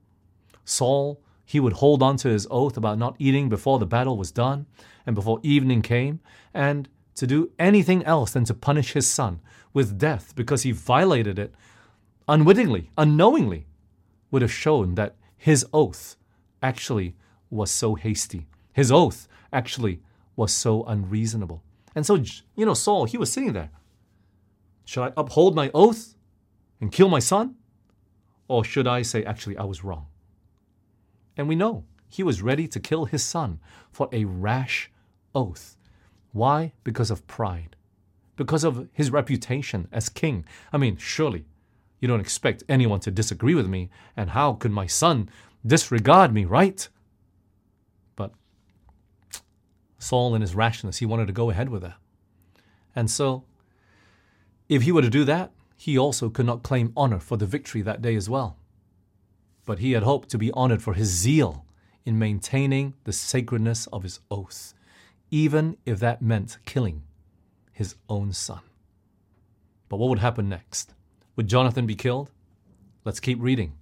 Saul, 0.66 1.22
he 1.46 1.60
would 1.60 1.74
hold 1.74 2.04
on 2.04 2.18
to 2.18 2.30
his 2.30 2.48
oath 2.52 2.78
about 2.78 2.98
not 2.98 3.16
eating 3.20 3.50
before 3.50 3.80
the 3.80 3.86
battle 3.86 4.18
was 4.18 4.32
done 4.32 4.66
and 5.06 5.16
before 5.16 5.40
evening 5.44 5.82
came, 5.82 6.20
and 6.54 6.88
to 7.16 7.26
do 7.26 7.52
anything 7.58 8.04
else 8.04 8.32
than 8.32 8.46
to 8.46 8.54
punish 8.54 8.94
his 8.94 9.10
son 9.10 9.40
with 9.74 9.98
death 9.98 10.34
because 10.36 10.64
he 10.64 10.72
violated 10.72 11.40
it 11.40 11.54
unwittingly, 12.28 12.92
unknowingly, 12.98 13.66
would 14.30 14.42
have 14.42 14.52
shown 14.52 14.96
that 14.96 15.16
his 15.38 15.66
oath 15.74 16.16
actually 16.62 17.16
was 17.50 17.70
so 17.72 17.96
hasty. 17.96 18.48
His 18.74 18.92
oath 18.92 19.28
actually 19.52 20.02
was 20.36 20.52
so 20.52 20.84
unreasonable. 20.84 21.64
And 21.96 22.06
so, 22.06 22.24
you 22.56 22.66
know, 22.66 22.74
Saul, 22.74 23.06
he 23.06 23.18
was 23.18 23.32
sitting 23.32 23.54
there. 23.54 23.70
Should 24.86 25.04
I 25.04 25.14
uphold 25.18 25.56
my 25.56 25.70
oath 25.74 26.16
and 26.80 26.92
kill 26.92 27.10
my 27.10 27.20
son? 27.20 27.56
Or 28.48 28.64
should 28.64 28.88
I 28.88 29.02
say, 29.02 29.24
actually, 29.24 29.58
I 29.58 29.64
was 29.64 29.84
wrong? 29.84 30.08
And 31.38 31.48
we 31.48 31.56
know 31.56 31.86
he 32.10 32.24
was 32.24 32.42
ready 32.42 32.68
to 32.68 32.80
kill 32.80 33.06
his 33.06 33.24
son 33.24 33.60
for 33.92 34.10
a 34.12 34.26
rash 34.26 34.92
oath. 35.34 35.78
Why? 36.34 36.74
Because 36.84 37.12
of 37.12 37.28
pride, 37.28 37.76
because 38.36 38.64
of 38.64 38.90
his 38.92 39.12
reputation 39.12 39.88
as 39.92 40.10
king. 40.10 40.46
I 40.74 40.78
mean, 40.78 40.98
surely 40.98 41.46
you 42.00 42.08
don't 42.08 42.20
expect 42.20 42.64
anyone 42.68 43.00
to 43.02 43.12
disagree 43.12 43.56
with 43.56 43.68
me, 43.68 43.90
and 44.18 44.32
how 44.32 44.54
could 44.54 44.72
my 44.72 44.88
son 44.88 45.30
disregard 45.66 46.34
me, 46.34 46.46
right? 46.46 46.88
But 48.16 48.34
Saul, 50.02 50.34
in 50.34 50.42
his 50.42 50.56
rashness, 50.56 50.98
he 50.98 51.06
wanted 51.06 51.28
to 51.28 51.34
go 51.34 51.52
ahead 51.52 51.70
with 51.70 51.84
that. 51.84 51.98
And 52.96 53.10
so, 53.10 53.44
if 54.68 54.82
he 54.82 54.92
were 54.92 55.04
to 55.04 55.10
do 55.12 55.24
that, 55.26 55.52
he 55.78 55.96
also 55.96 56.28
could 56.30 56.48
not 56.48 56.64
claim 56.64 56.92
honor 56.98 57.20
for 57.20 57.38
the 57.38 57.46
victory 57.46 57.84
that 57.84 58.02
day 58.02 58.16
as 58.16 58.28
well. 58.28 58.58
But 59.64 59.78
he 59.80 59.92
had 59.92 60.02
hoped 60.02 60.30
to 60.30 60.40
be 60.40 60.52
honored 60.54 60.82
for 60.82 60.96
his 60.96 61.10
zeal 61.10 61.66
in 62.04 62.18
maintaining 62.18 62.96
the 63.04 63.14
sacredness 63.14 63.86
of 63.88 64.02
his 64.02 64.20
oath, 64.32 64.74
even 65.30 65.78
if 65.86 66.00
that 66.00 66.22
meant 66.22 66.58
killing 66.66 67.04
his 67.72 67.96
own 68.10 68.34
son. 68.34 68.62
But 69.88 69.98
what 69.98 70.10
would 70.10 70.20
happen 70.20 70.50
next? 70.50 70.96
Would 71.36 71.48
Jonathan 71.48 71.86
be 71.86 71.96
killed? 71.96 72.32
Let's 73.06 73.20
keep 73.20 73.40
reading. 73.40 73.74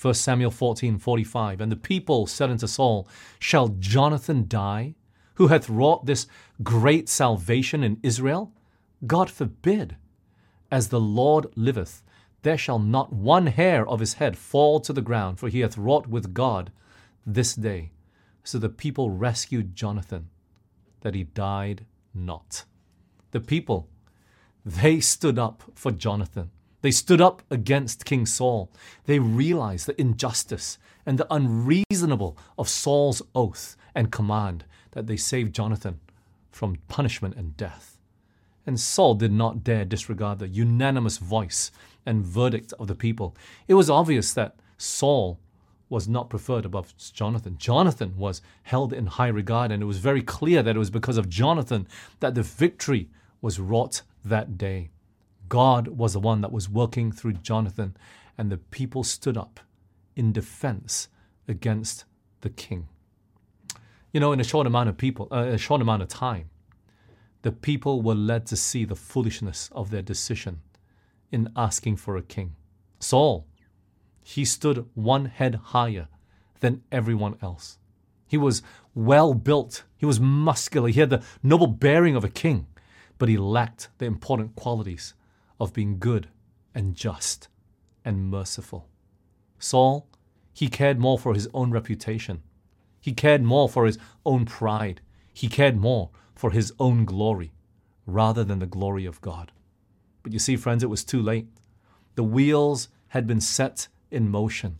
1 0.00 0.12
Samuel 0.14 0.50
14 0.50 0.98
45. 0.98 1.60
And 1.60 1.70
the 1.70 1.76
people 1.76 2.26
said 2.26 2.50
unto 2.50 2.66
Saul, 2.66 3.06
Shall 3.38 3.68
Jonathan 3.68 4.46
die, 4.48 4.96
who 5.36 5.48
hath 5.48 5.70
wrought 5.70 6.06
this 6.06 6.26
great 6.62 7.08
salvation 7.08 7.82
in 7.82 7.98
Israel? 8.02 8.52
God 9.06 9.30
forbid. 9.30 9.96
As 10.70 10.88
the 10.88 11.00
Lord 11.00 11.46
liveth, 11.54 12.02
there 12.42 12.58
shall 12.58 12.78
not 12.78 13.12
one 13.12 13.46
hair 13.46 13.86
of 13.86 14.00
his 14.00 14.14
head 14.14 14.36
fall 14.36 14.80
to 14.80 14.92
the 14.92 15.00
ground, 15.00 15.38
for 15.38 15.48
he 15.48 15.60
hath 15.60 15.78
wrought 15.78 16.06
with 16.06 16.34
God 16.34 16.72
this 17.24 17.54
day. 17.54 17.92
So 18.44 18.58
the 18.58 18.68
people 18.68 19.10
rescued 19.10 19.74
Jonathan, 19.74 20.28
that 21.00 21.14
he 21.14 21.24
died 21.24 21.86
not. 22.14 22.64
The 23.32 23.40
people, 23.40 23.88
they 24.64 25.00
stood 25.00 25.38
up 25.38 25.64
for 25.74 25.90
Jonathan. 25.90 26.50
They 26.86 26.92
stood 26.92 27.20
up 27.20 27.42
against 27.50 28.04
King 28.04 28.26
Saul. 28.26 28.70
They 29.06 29.18
realized 29.18 29.86
the 29.86 30.00
injustice 30.00 30.78
and 31.04 31.18
the 31.18 31.26
unreasonable 31.34 32.38
of 32.56 32.68
Saul's 32.68 33.22
oath 33.34 33.76
and 33.92 34.12
command 34.12 34.64
that 34.92 35.08
they 35.08 35.16
saved 35.16 35.52
Jonathan 35.52 35.98
from 36.52 36.78
punishment 36.86 37.34
and 37.34 37.56
death. 37.56 37.98
And 38.64 38.78
Saul 38.78 39.16
did 39.16 39.32
not 39.32 39.64
dare 39.64 39.84
disregard 39.84 40.38
the 40.38 40.46
unanimous 40.46 41.18
voice 41.18 41.72
and 42.06 42.24
verdict 42.24 42.72
of 42.78 42.86
the 42.86 42.94
people. 42.94 43.36
It 43.66 43.74
was 43.74 43.90
obvious 43.90 44.32
that 44.34 44.54
Saul 44.78 45.40
was 45.88 46.06
not 46.06 46.30
preferred 46.30 46.64
above 46.64 46.94
Jonathan. 47.12 47.58
Jonathan 47.58 48.16
was 48.16 48.42
held 48.62 48.92
in 48.92 49.06
high 49.06 49.26
regard, 49.26 49.72
and 49.72 49.82
it 49.82 49.86
was 49.86 49.98
very 49.98 50.22
clear 50.22 50.62
that 50.62 50.76
it 50.76 50.78
was 50.78 50.90
because 50.90 51.16
of 51.16 51.28
Jonathan 51.28 51.88
that 52.20 52.36
the 52.36 52.44
victory 52.44 53.08
was 53.40 53.58
wrought 53.58 54.02
that 54.24 54.56
day. 54.56 54.90
God 55.48 55.88
was 55.88 56.12
the 56.12 56.20
one 56.20 56.40
that 56.40 56.52
was 56.52 56.68
working 56.68 57.12
through 57.12 57.34
Jonathan, 57.34 57.96
and 58.36 58.50
the 58.50 58.58
people 58.58 59.04
stood 59.04 59.36
up 59.36 59.60
in 60.14 60.32
defense 60.32 61.08
against 61.46 62.04
the 62.40 62.50
king. 62.50 62.88
You 64.12 64.20
know, 64.20 64.32
in 64.32 64.40
a 64.40 64.44
short 64.44 64.66
amount 64.66 64.88
of 64.88 64.96
people, 64.96 65.28
uh, 65.30 65.46
a 65.48 65.58
short 65.58 65.80
amount 65.80 66.02
of 66.02 66.08
time, 66.08 66.50
the 67.42 67.52
people 67.52 68.02
were 68.02 68.14
led 68.14 68.46
to 68.46 68.56
see 68.56 68.84
the 68.84 68.96
foolishness 68.96 69.70
of 69.72 69.90
their 69.90 70.02
decision 70.02 70.60
in 71.30 71.52
asking 71.54 71.96
for 71.96 72.16
a 72.16 72.22
king. 72.22 72.56
Saul, 72.98 73.46
he 74.22 74.44
stood 74.44 74.86
one 74.94 75.26
head 75.26 75.54
higher 75.56 76.08
than 76.60 76.82
everyone 76.90 77.36
else. 77.42 77.78
He 78.26 78.36
was 78.36 78.62
well 78.94 79.34
built, 79.34 79.84
he 79.96 80.06
was 80.06 80.18
muscular, 80.18 80.88
he 80.88 81.00
had 81.00 81.10
the 81.10 81.22
noble 81.42 81.68
bearing 81.68 82.16
of 82.16 82.24
a 82.24 82.28
king, 82.28 82.66
but 83.18 83.28
he 83.28 83.36
lacked 83.36 83.88
the 83.98 84.06
important 84.06 84.56
qualities 84.56 85.14
of 85.58 85.72
being 85.72 85.98
good 85.98 86.28
and 86.74 86.94
just 86.94 87.48
and 88.04 88.30
merciful. 88.30 88.88
Saul, 89.58 90.08
he 90.52 90.68
cared 90.68 90.98
more 90.98 91.18
for 91.18 91.34
his 91.34 91.48
own 91.52 91.70
reputation. 91.70 92.42
He 93.00 93.12
cared 93.12 93.42
more 93.42 93.68
for 93.68 93.86
his 93.86 93.98
own 94.24 94.44
pride. 94.44 95.00
He 95.32 95.48
cared 95.48 95.76
more 95.76 96.10
for 96.34 96.50
his 96.50 96.72
own 96.78 97.04
glory 97.04 97.52
rather 98.06 98.44
than 98.44 98.58
the 98.58 98.66
glory 98.66 99.04
of 99.04 99.20
God. 99.20 99.52
But 100.22 100.32
you 100.32 100.38
see, 100.38 100.56
friends, 100.56 100.82
it 100.82 100.90
was 100.90 101.04
too 101.04 101.20
late. 101.20 101.46
The 102.14 102.24
wheels 102.24 102.88
had 103.08 103.26
been 103.26 103.40
set 103.40 103.88
in 104.10 104.28
motion, 104.28 104.78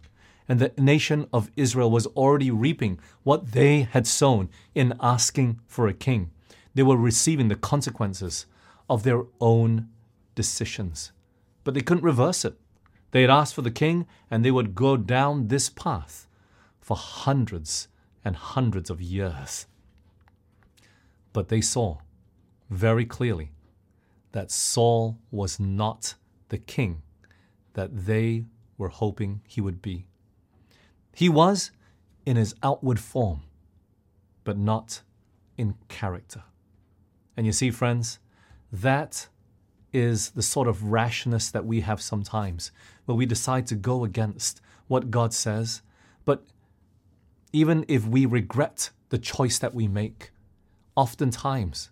and 0.49 0.59
the 0.59 0.73
nation 0.79 1.27
of 1.33 1.51
Israel 1.57 1.91
was 1.91 2.07
already 2.09 2.51
reaping 2.51 2.99
what 3.23 3.53
they 3.53 3.83
had 3.83 4.07
sown 4.07 4.49
in 4.75 4.95
asking 5.01 5.61
for 5.67 5.87
a 5.87 5.93
king. 5.93 6.31
They 6.75 6.83
were 6.83 6.97
receiving 6.97 7.49
the 7.49 7.57
consequences 7.57 8.47
of 8.89 9.03
their 9.03 9.25
own 9.41 9.89
decisions. 10.37 11.11
But 11.65 11.75
they 11.75 11.81
couldn't 11.81 12.05
reverse 12.05 12.45
it. 12.45 12.55
They 13.11 13.23
had 13.23 13.31
asked 13.31 13.55
for 13.55 13.63
the 13.63 13.73
king, 13.73 14.07
and 14.31 14.45
they 14.45 14.53
would 14.53 14.77
go 14.77 14.97
down 14.97 15.49
this 15.49 15.69
path 15.69 16.29
for 16.81 16.97
hundreds 16.97 17.89
and 18.25 18.37
hundreds 18.37 18.91
of 18.91 19.03
years. 19.03 19.67
But 21.33 21.49
they 21.49 21.61
saw 21.61 21.99
very 22.71 23.05
clearly 23.05 23.51
that 24.33 24.51
Saul 24.53 25.19
was 25.31 25.59
not 25.59 26.15
the 26.49 26.59
king 26.59 27.03
that 27.75 28.07
they 28.07 28.45
were 28.79 28.89
hoping 28.89 29.41
he 29.47 29.61
would 29.61 29.83
be. 29.83 30.07
He 31.15 31.29
was 31.29 31.71
in 32.25 32.37
his 32.37 32.55
outward 32.63 33.01
form, 33.01 33.43
but 34.45 34.59
not 34.59 35.03
in 35.57 35.75
character. 35.89 36.43
And 37.37 37.47
you 37.47 37.53
see, 37.53 37.71
friends, 37.71 38.19
that 38.73 39.29
is 39.97 40.31
the 40.31 40.43
sort 40.43 40.69
of 40.69 40.85
rashness 40.85 41.51
that 41.51 41.65
we 41.65 41.81
have 41.81 42.03
sometimes, 42.03 42.71
where 43.07 43.17
we 43.17 43.25
decide 43.25 43.67
to 43.67 43.75
go 43.75 44.05
against 44.05 44.61
what 44.89 45.11
God 45.11 45.33
says. 45.33 45.81
But 46.27 46.45
even 47.51 47.87
if 47.89 48.07
we 48.07 48.27
regret 48.27 48.91
the 49.09 49.17
choice 49.17 49.59
that 49.59 49.75
we 49.75 49.89
make, 49.89 50.33
oftentimes 50.97 51.91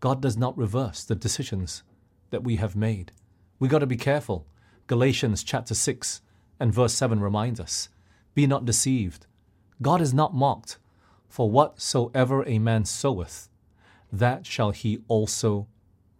God 0.00 0.20
does 0.20 0.36
not 0.36 0.58
reverse 0.58 1.02
the 1.04 1.14
decisions 1.14 1.82
that 2.28 2.44
we 2.44 2.56
have 2.56 2.76
made. 2.76 3.12
We 3.58 3.66
got 3.66 3.78
to 3.78 3.86
be 3.86 3.96
careful. 3.96 4.46
Galatians 4.86 5.42
chapter 5.42 5.74
6 5.74 6.20
and 6.60 6.74
verse 6.74 6.92
7 6.92 7.18
reminds 7.18 7.60
us 7.60 7.88
Be 8.34 8.46
not 8.46 8.66
deceived. 8.66 9.26
God 9.80 10.02
is 10.02 10.12
not 10.12 10.34
mocked, 10.34 10.76
for 11.28 11.50
whatsoever 11.50 12.46
a 12.46 12.58
man 12.58 12.84
soweth, 12.84 13.48
that 14.12 14.44
shall 14.44 14.72
he 14.72 14.98
also 15.08 15.66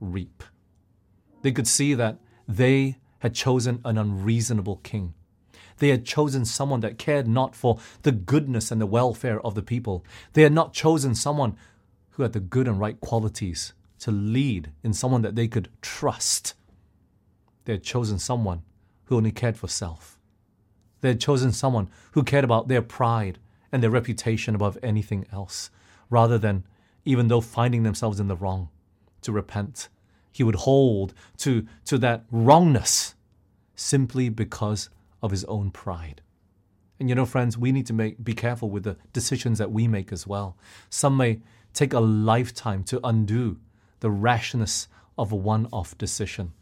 reap. 0.01 0.43
They 1.43 1.53
could 1.53 1.69
see 1.69 1.95
that 1.95 2.19
they 2.47 2.99
had 3.21 3.35
chosen 3.35 3.81
an 3.85 3.99
unreasonable 3.99 4.77
king. 4.77 5.15
They 5.79 5.89
had 5.89 6.05
chosen 6.05 6.45
someone 6.45 6.81
that 6.81 6.99
cared 6.99 7.29
not 7.29 7.55
for 7.55 7.79
the 8.03 8.13
goodness 8.13 8.71
and 8.71 8.81
the 8.81 8.87
welfare 8.87 9.41
of 9.41 9.55
the 9.55 9.63
people. 9.63 10.05
They 10.33 10.43
had 10.43 10.53
not 10.53 10.73
chosen 10.73 11.15
someone 11.15 11.57
who 12.11 12.23
had 12.23 12.33
the 12.33 12.41
good 12.41 12.67
and 12.67 12.81
right 12.81 13.01
qualities 13.01 13.73
to 14.01 14.11
lead 14.11 14.73
in 14.83 14.93
someone 14.93 15.23
that 15.23 15.37
they 15.37 15.49
could 15.49 15.69
trust. 15.81 16.55
They 17.65 17.75
had 17.75 17.83
chosen 17.83 18.19
someone 18.19 18.63
who 19.05 19.17
only 19.17 19.33
cared 19.33 19.57
for 19.57 19.69
self. 19.69 20.19
They 21.01 21.09
had 21.09 21.21
chosen 21.21 21.53
someone 21.53 21.89
who 22.13 22.25
cared 22.25 22.45
about 22.45 22.69
their 22.69 22.83
pride 22.83 23.39
and 23.71 23.83
their 23.83 23.91
reputation 23.91 24.55
above 24.55 24.79
anything 24.83 25.27
else, 25.33 25.71
rather 26.11 26.39
than, 26.39 26.65
even 27.05 27.29
though 27.29 27.41
finding 27.41 27.83
themselves 27.83 28.19
in 28.19 28.29
the 28.29 28.37
wrong, 28.37 28.69
to 29.23 29.33
repent 29.33 29.89
he 30.39 30.45
would 30.45 30.55
hold 30.55 31.13
to, 31.37 31.67
to 31.85 31.99
that 31.99 32.25
wrongness 32.31 33.17
simply 33.75 34.29
because 34.29 34.89
of 35.21 35.33
his 35.33 35.45
own 35.47 35.69
pride. 35.69 36.21
And 37.01 37.09
you 37.09 37.17
know, 37.17 37.27
friends, 37.27 37.59
we 37.59 37.73
need 37.73 37.87
to 37.87 37.93
make, 37.93 38.23
be 38.23 38.35
careful 38.35 38.71
with 38.71 38.85
the 38.85 38.97
decisions 39.13 39.59
that 39.59 39.73
we 39.73 39.89
make 39.89 40.13
as 40.13 40.29
well. 40.29 40.57
Some 40.91 41.17
may 41.17 41.41
take 41.75 41.93
a 41.93 41.99
lifetime 41.99 42.85
to 42.85 43.01
undo 43.05 43.59
the 43.99 44.11
rashness 44.11 44.87
of 45.19 45.33
a 45.33 45.37
one 45.37 45.67
off 45.73 45.99
decision. 45.99 46.53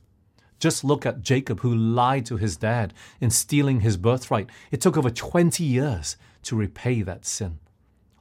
Just 0.58 0.82
look 0.82 1.04
at 1.04 1.20
Jacob, 1.20 1.60
who 1.60 1.74
lied 1.74 2.24
to 2.26 2.38
his 2.38 2.56
dad 2.56 2.94
in 3.20 3.28
stealing 3.28 3.80
his 3.80 3.98
birthright. 3.98 4.48
It 4.70 4.80
took 4.80 4.96
over 4.96 5.10
20 5.10 5.62
years 5.62 6.16
to 6.44 6.56
repay 6.56 7.02
that 7.02 7.26
sin. 7.26 7.58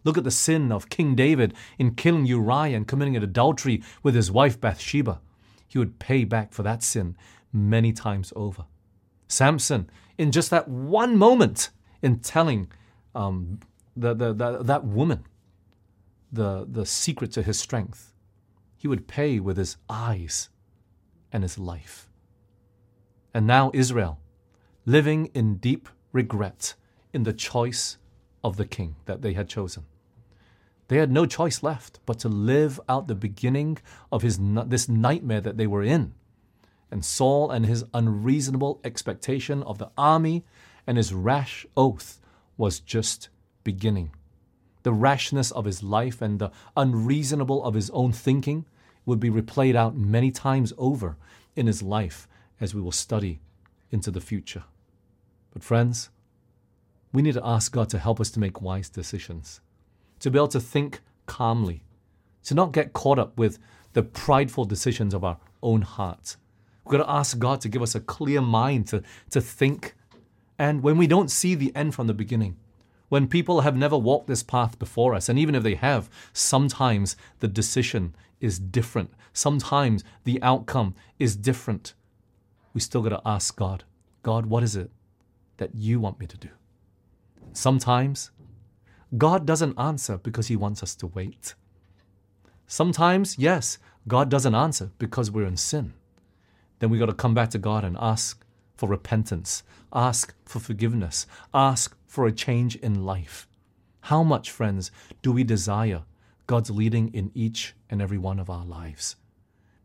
Look 0.04 0.18
at 0.18 0.26
the 0.26 0.32
sin 0.32 0.70
of 0.74 0.90
King 0.90 1.16
David 1.16 1.54
in 1.80 1.96
killing 1.96 2.26
Uriah 2.26 2.76
and 2.76 2.86
committing 2.86 3.16
adultery 3.16 3.82
with 4.04 4.16
his 4.16 4.30
wife 4.30 4.60
Bathsheba 4.60 5.22
he 5.76 5.80
would 5.80 6.00
pay 6.00 6.24
back 6.24 6.54
for 6.54 6.64
that 6.64 6.82
sin 6.82 7.18
many 7.52 7.92
times 7.92 8.32
over. 8.34 8.64
Samson, 9.28 9.90
in 10.18 10.32
just 10.32 10.50
that 10.50 10.70
one 10.70 11.18
moment, 11.18 11.70
in 12.02 12.20
telling 12.20 12.72
um, 13.14 13.60
the, 13.94 14.14
the, 14.14 14.32
the, 14.32 14.64
that 14.64 14.86
woman 14.86 15.26
the, 16.32 16.66
the 16.66 16.86
secret 16.86 17.34
to 17.34 17.42
his 17.42 17.60
strength, 17.60 18.14
he 18.78 18.88
would 18.88 19.06
pay 19.06 19.38
with 19.42 19.58
his 19.58 19.76
eyes 19.90 20.48
and 21.34 21.44
his 21.44 21.60
life. 21.60 22.08
And 23.34 23.46
now 23.46 23.70
Israel, 23.74 24.22
living 24.86 25.26
in 25.34 25.58
deep 25.58 25.90
regret 26.14 26.76
in 27.12 27.24
the 27.24 27.34
choice 27.34 27.98
of 28.46 28.56
the 28.56 28.66
king 28.66 28.96
that 29.08 29.22
they 29.22 29.34
had 29.34 29.50
chosen. 29.50 29.84
They 30.88 30.98
had 30.98 31.12
no 31.12 31.26
choice 31.26 31.64
left 31.64 32.00
but 32.06 32.20
to 32.20 32.30
live 32.30 32.80
out 32.88 33.08
the 33.08 33.16
beginning 33.16 33.80
of 34.12 34.22
his, 34.22 34.40
this 34.68 34.88
nightmare 34.88 35.42
that 35.42 35.58
they 35.58 35.68
were 35.68 35.84
in. 35.84 36.14
And 36.92 37.04
Saul 37.04 37.50
and 37.50 37.66
his 37.66 37.84
unreasonable 37.94 38.80
expectation 38.84 39.64
of 39.64 39.80
the 39.80 39.90
army 39.98 40.46
and 40.86 40.98
his 40.98 41.14
rash 41.14 41.66
oath 41.76 42.20
was 42.58 42.80
just 42.80 43.30
beginning. 43.64 44.12
The 44.84 44.94
rashness 44.94 45.52
of 45.52 45.66
his 45.66 45.82
life 45.82 46.22
and 46.22 46.38
the 46.38 46.52
unreasonable 46.78 47.64
of 47.64 47.74
his 47.74 47.90
own 47.90 48.12
thinking 48.12 48.66
would 49.06 49.20
be 49.20 49.32
replayed 49.32 49.76
out 49.76 49.96
many 49.98 50.32
times 50.32 50.74
over 50.78 51.18
in 51.56 51.68
his 51.68 51.82
life 51.82 52.28
as 52.62 52.76
we 52.76 52.82
will 52.82 52.92
study 52.92 53.40
into 53.92 54.12
the 54.12 54.22
future. 54.22 54.64
But, 55.52 55.64
friends, 55.64 56.10
we 57.12 57.22
need 57.22 57.34
to 57.34 57.46
ask 57.46 57.72
God 57.72 57.90
to 57.90 58.00
help 58.00 58.20
us 58.20 58.30
to 58.32 58.40
make 58.40 58.62
wise 58.62 58.90
decisions, 58.90 59.62
to 60.26 60.32
be 60.32 60.40
able 60.40 60.48
to 60.48 60.60
think 60.60 61.02
calmly, 61.28 61.84
to 62.44 62.56
not 62.56 62.72
get 62.72 62.94
caught 62.94 63.20
up 63.20 63.38
with 63.38 63.60
the 63.94 64.02
prideful 64.02 64.66
decisions 64.66 65.14
of 65.14 65.24
our 65.24 65.38
own 65.62 65.84
hearts. 65.84 66.38
We've 66.84 66.98
got 66.98 67.06
to 67.06 67.12
ask 67.12 67.38
God 67.38 67.62
to 67.62 67.70
give 67.70 67.84
us 67.84 67.94
a 67.94 68.00
clear 68.00 68.42
mind 68.42 68.88
to, 68.88 69.04
to 69.30 69.40
think. 69.40 69.96
And 70.58 70.82
when 70.82 70.98
we 70.98 71.06
don't 71.06 71.30
see 71.30 71.54
the 71.54 71.72
end 71.76 71.94
from 71.94 72.08
the 72.08 72.14
beginning, 72.16 72.58
when 73.08 73.28
people 73.28 73.62
have 73.62 73.78
never 73.78 73.96
walked 73.96 74.26
this 74.26 74.42
path 74.42 74.80
before 74.80 75.14
us, 75.14 75.30
and 75.30 75.38
even 75.38 75.54
if 75.54 75.62
they 75.62 75.76
have, 75.76 76.10
sometimes 76.34 77.16
the 77.40 77.48
decision 77.48 78.16
is 78.42 78.58
different. 78.58 79.14
Sometimes 79.32 80.04
the 80.24 80.42
outcome 80.42 80.96
is 81.20 81.36
different. 81.36 81.94
We 82.74 82.82
still 82.82 83.04
got 83.04 83.10
to 83.10 83.22
ask 83.24 83.56
God, 83.56 83.84
God, 84.24 84.48
what 84.48 84.64
is 84.64 84.76
it 84.76 84.90
that 85.58 85.76
you 85.76 86.00
want 86.00 86.20
me 86.20 86.26
to 86.26 86.38
do? 86.38 86.50
Sometimes 87.54 88.32
God 89.18 89.46
doesn't 89.46 89.80
answer 89.80 90.18
because 90.18 90.48
He 90.48 90.56
wants 90.56 90.82
us 90.84 90.96
to 90.96 91.08
wait. 91.08 91.54
Sometimes, 92.68 93.38
yes, 93.38 93.78
God 94.08 94.30
doesn't 94.30 94.56
answer 94.56 94.92
because 94.98 95.30
we're 95.30 95.46
in 95.46 95.58
sin. 95.58 95.94
Then 96.80 96.90
we 96.90 96.98
got 96.98 97.08
to 97.08 97.14
come 97.14 97.34
back 97.34 97.50
to 97.52 97.60
God 97.60 97.84
and 97.84 97.96
ask 98.00 98.44
for 98.76 98.90
repentance, 98.90 99.64
ask 99.94 100.34
for 100.44 100.60
forgiveness, 100.60 101.26
ask 101.54 101.96
for 102.06 102.26
a 102.26 102.32
change 102.32 102.76
in 102.78 103.06
life. 103.06 103.48
How 104.02 104.24
much, 104.24 104.52
friends, 104.52 104.92
do 105.22 105.32
we 105.32 105.44
desire 105.44 106.04
God's 106.48 106.70
leading 106.70 107.14
in 107.14 107.32
each 107.34 107.76
and 107.90 108.02
every 108.02 108.18
one 108.18 108.40
of 108.40 108.50
our 108.50 108.66
lives? 108.66 109.16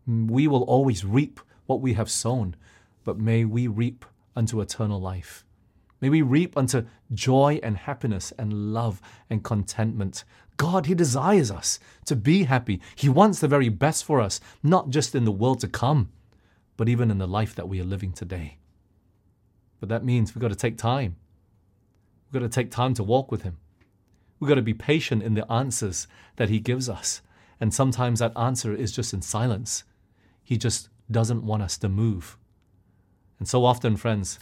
We 0.06 0.48
will 0.48 0.62
always 0.64 1.04
reap 1.04 1.40
what 1.66 1.80
we 1.80 1.94
have 1.94 2.10
sown, 2.10 2.56
but 3.04 3.18
may 3.18 3.44
we 3.44 3.66
reap 3.66 4.04
unto 4.34 4.60
eternal 4.60 5.00
life. 5.00 5.44
May 6.00 6.08
we 6.08 6.22
reap 6.22 6.56
unto 6.56 6.86
joy 7.12 7.60
and 7.62 7.76
happiness 7.76 8.32
and 8.38 8.72
love 8.72 9.00
and 9.28 9.44
contentment. 9.44 10.24
God, 10.56 10.86
He 10.86 10.94
desires 10.94 11.50
us 11.50 11.78
to 12.06 12.16
be 12.16 12.44
happy. 12.44 12.80
He 12.94 13.08
wants 13.08 13.40
the 13.40 13.48
very 13.48 13.68
best 13.68 14.04
for 14.04 14.20
us, 14.20 14.40
not 14.62 14.90
just 14.90 15.14
in 15.14 15.24
the 15.24 15.32
world 15.32 15.60
to 15.60 15.68
come, 15.68 16.10
but 16.76 16.88
even 16.88 17.10
in 17.10 17.18
the 17.18 17.26
life 17.26 17.54
that 17.54 17.68
we 17.68 17.80
are 17.80 17.84
living 17.84 18.12
today. 18.12 18.58
But 19.80 19.88
that 19.88 20.04
means 20.04 20.34
we've 20.34 20.42
got 20.42 20.48
to 20.48 20.56
take 20.56 20.78
time. 20.78 21.16
We've 22.26 22.40
got 22.40 22.50
to 22.50 22.54
take 22.54 22.70
time 22.70 22.94
to 22.94 23.02
walk 23.02 23.30
with 23.30 23.42
Him. 23.42 23.58
We've 24.38 24.48
got 24.48 24.54
to 24.54 24.62
be 24.62 24.74
patient 24.74 25.22
in 25.22 25.34
the 25.34 25.50
answers 25.52 26.06
that 26.36 26.48
He 26.48 26.60
gives 26.60 26.88
us. 26.88 27.22
And 27.60 27.74
sometimes 27.74 28.20
that 28.20 28.36
answer 28.36 28.74
is 28.74 28.92
just 28.92 29.12
in 29.12 29.20
silence. 29.20 29.84
He 30.42 30.56
just 30.56 30.88
doesn't 31.10 31.44
want 31.44 31.62
us 31.62 31.76
to 31.78 31.88
move. 31.88 32.38
And 33.38 33.48
so 33.48 33.64
often, 33.64 33.96
friends, 33.96 34.38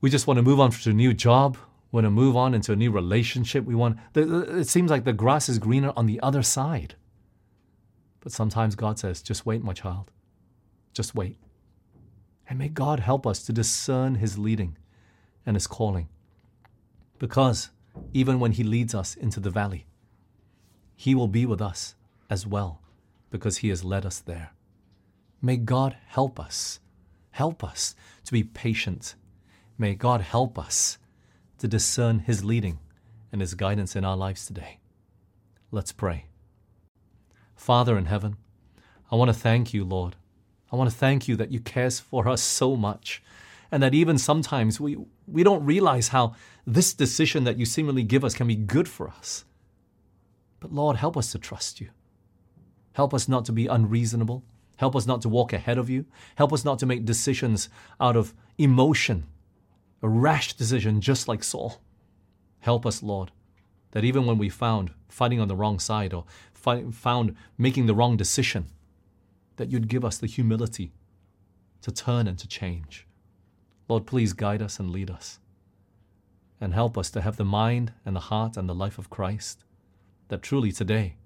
we 0.00 0.10
just 0.10 0.26
want 0.26 0.38
to 0.38 0.42
move 0.42 0.60
on 0.60 0.70
to 0.70 0.90
a 0.90 0.94
new 0.94 1.12
job, 1.12 1.56
We 1.90 1.96
want 1.96 2.06
to 2.06 2.10
move 2.10 2.36
on 2.36 2.54
into 2.54 2.72
a 2.72 2.76
new 2.76 2.90
relationship. 2.90 3.64
We 3.64 3.74
want, 3.74 3.98
it 4.14 4.68
seems 4.68 4.90
like 4.90 5.04
the 5.04 5.12
grass 5.12 5.48
is 5.48 5.58
greener 5.58 5.92
on 5.96 6.06
the 6.06 6.20
other 6.20 6.42
side. 6.42 6.94
But 8.20 8.32
sometimes 8.32 8.74
God 8.74 8.98
says, 8.98 9.22
just 9.22 9.44
wait, 9.44 9.62
my 9.62 9.72
child. 9.72 10.10
Just 10.92 11.14
wait. 11.14 11.36
And 12.48 12.58
may 12.58 12.68
God 12.68 13.00
help 13.00 13.26
us 13.26 13.42
to 13.44 13.52
discern 13.52 14.16
His 14.16 14.38
leading 14.38 14.76
and 15.44 15.56
His 15.56 15.66
calling. 15.66 16.08
Because 17.18 17.70
even 18.12 18.40
when 18.40 18.52
He 18.52 18.62
leads 18.62 18.94
us 18.94 19.14
into 19.14 19.40
the 19.40 19.50
valley, 19.50 19.86
He 20.94 21.14
will 21.14 21.28
be 21.28 21.44
with 21.44 21.60
us 21.60 21.94
as 22.28 22.46
well 22.46 22.80
because 23.30 23.58
He 23.58 23.68
has 23.68 23.84
led 23.84 24.06
us 24.06 24.20
there. 24.20 24.52
May 25.42 25.56
God 25.56 25.96
help 26.06 26.38
us, 26.38 26.80
help 27.30 27.64
us 27.64 27.94
to 28.24 28.32
be 28.32 28.44
patient 28.44 29.14
May 29.80 29.94
God 29.94 30.20
help 30.20 30.58
us 30.58 30.98
to 31.56 31.66
discern 31.66 32.18
His 32.18 32.44
leading 32.44 32.80
and 33.32 33.40
His 33.40 33.54
guidance 33.54 33.96
in 33.96 34.04
our 34.04 34.14
lives 34.14 34.44
today. 34.44 34.78
Let's 35.70 35.90
pray. 35.90 36.26
Father 37.56 37.96
in 37.96 38.04
heaven, 38.04 38.36
I 39.10 39.16
want 39.16 39.30
to 39.30 39.34
thank 39.34 39.72
you, 39.72 39.82
Lord. 39.82 40.16
I 40.70 40.76
want 40.76 40.90
to 40.90 40.96
thank 40.96 41.28
you 41.28 41.36
that 41.36 41.50
you 41.50 41.60
care 41.60 41.90
for 41.90 42.28
us 42.28 42.42
so 42.42 42.76
much 42.76 43.22
and 43.72 43.82
that 43.82 43.94
even 43.94 44.18
sometimes 44.18 44.78
we, 44.78 44.98
we 45.26 45.42
don't 45.42 45.64
realize 45.64 46.08
how 46.08 46.34
this 46.66 46.92
decision 46.92 47.44
that 47.44 47.56
you 47.56 47.64
seemingly 47.64 48.02
give 48.02 48.22
us 48.22 48.34
can 48.34 48.48
be 48.48 48.56
good 48.56 48.86
for 48.86 49.08
us. 49.08 49.46
But 50.60 50.74
Lord, 50.74 50.96
help 50.96 51.16
us 51.16 51.32
to 51.32 51.38
trust 51.38 51.80
you. 51.80 51.88
Help 52.92 53.14
us 53.14 53.28
not 53.28 53.46
to 53.46 53.52
be 53.52 53.66
unreasonable. 53.66 54.44
Help 54.76 54.94
us 54.94 55.06
not 55.06 55.22
to 55.22 55.30
walk 55.30 55.54
ahead 55.54 55.78
of 55.78 55.88
you. 55.88 56.04
Help 56.34 56.52
us 56.52 56.66
not 56.66 56.78
to 56.80 56.86
make 56.86 57.06
decisions 57.06 57.70
out 57.98 58.14
of 58.14 58.34
emotion 58.58 59.24
a 60.02 60.08
rash 60.08 60.54
decision 60.54 61.00
just 61.00 61.28
like 61.28 61.44
Saul. 61.44 61.80
Help 62.60 62.86
us, 62.86 63.02
Lord, 63.02 63.30
that 63.92 64.04
even 64.04 64.26
when 64.26 64.38
we 64.38 64.48
found 64.48 64.92
fighting 65.08 65.40
on 65.40 65.48
the 65.48 65.56
wrong 65.56 65.78
side 65.78 66.14
or 66.14 66.24
found 66.52 67.34
making 67.58 67.86
the 67.86 67.94
wrong 67.94 68.16
decision, 68.16 68.66
that 69.56 69.70
you'd 69.70 69.88
give 69.88 70.04
us 70.04 70.18
the 70.18 70.26
humility 70.26 70.92
to 71.82 71.90
turn 71.90 72.26
and 72.26 72.38
to 72.38 72.48
change. 72.48 73.06
Lord, 73.88 74.06
please 74.06 74.32
guide 74.32 74.62
us 74.62 74.78
and 74.78 74.90
lead 74.90 75.10
us. 75.10 75.38
And 76.60 76.74
help 76.74 76.98
us 76.98 77.10
to 77.10 77.22
have 77.22 77.36
the 77.36 77.44
mind 77.44 77.92
and 78.04 78.14
the 78.14 78.20
heart 78.20 78.56
and 78.56 78.68
the 78.68 78.74
life 78.74 78.98
of 78.98 79.10
Christ, 79.10 79.64
that 80.28 80.42
truly 80.42 80.72
today 80.72 81.16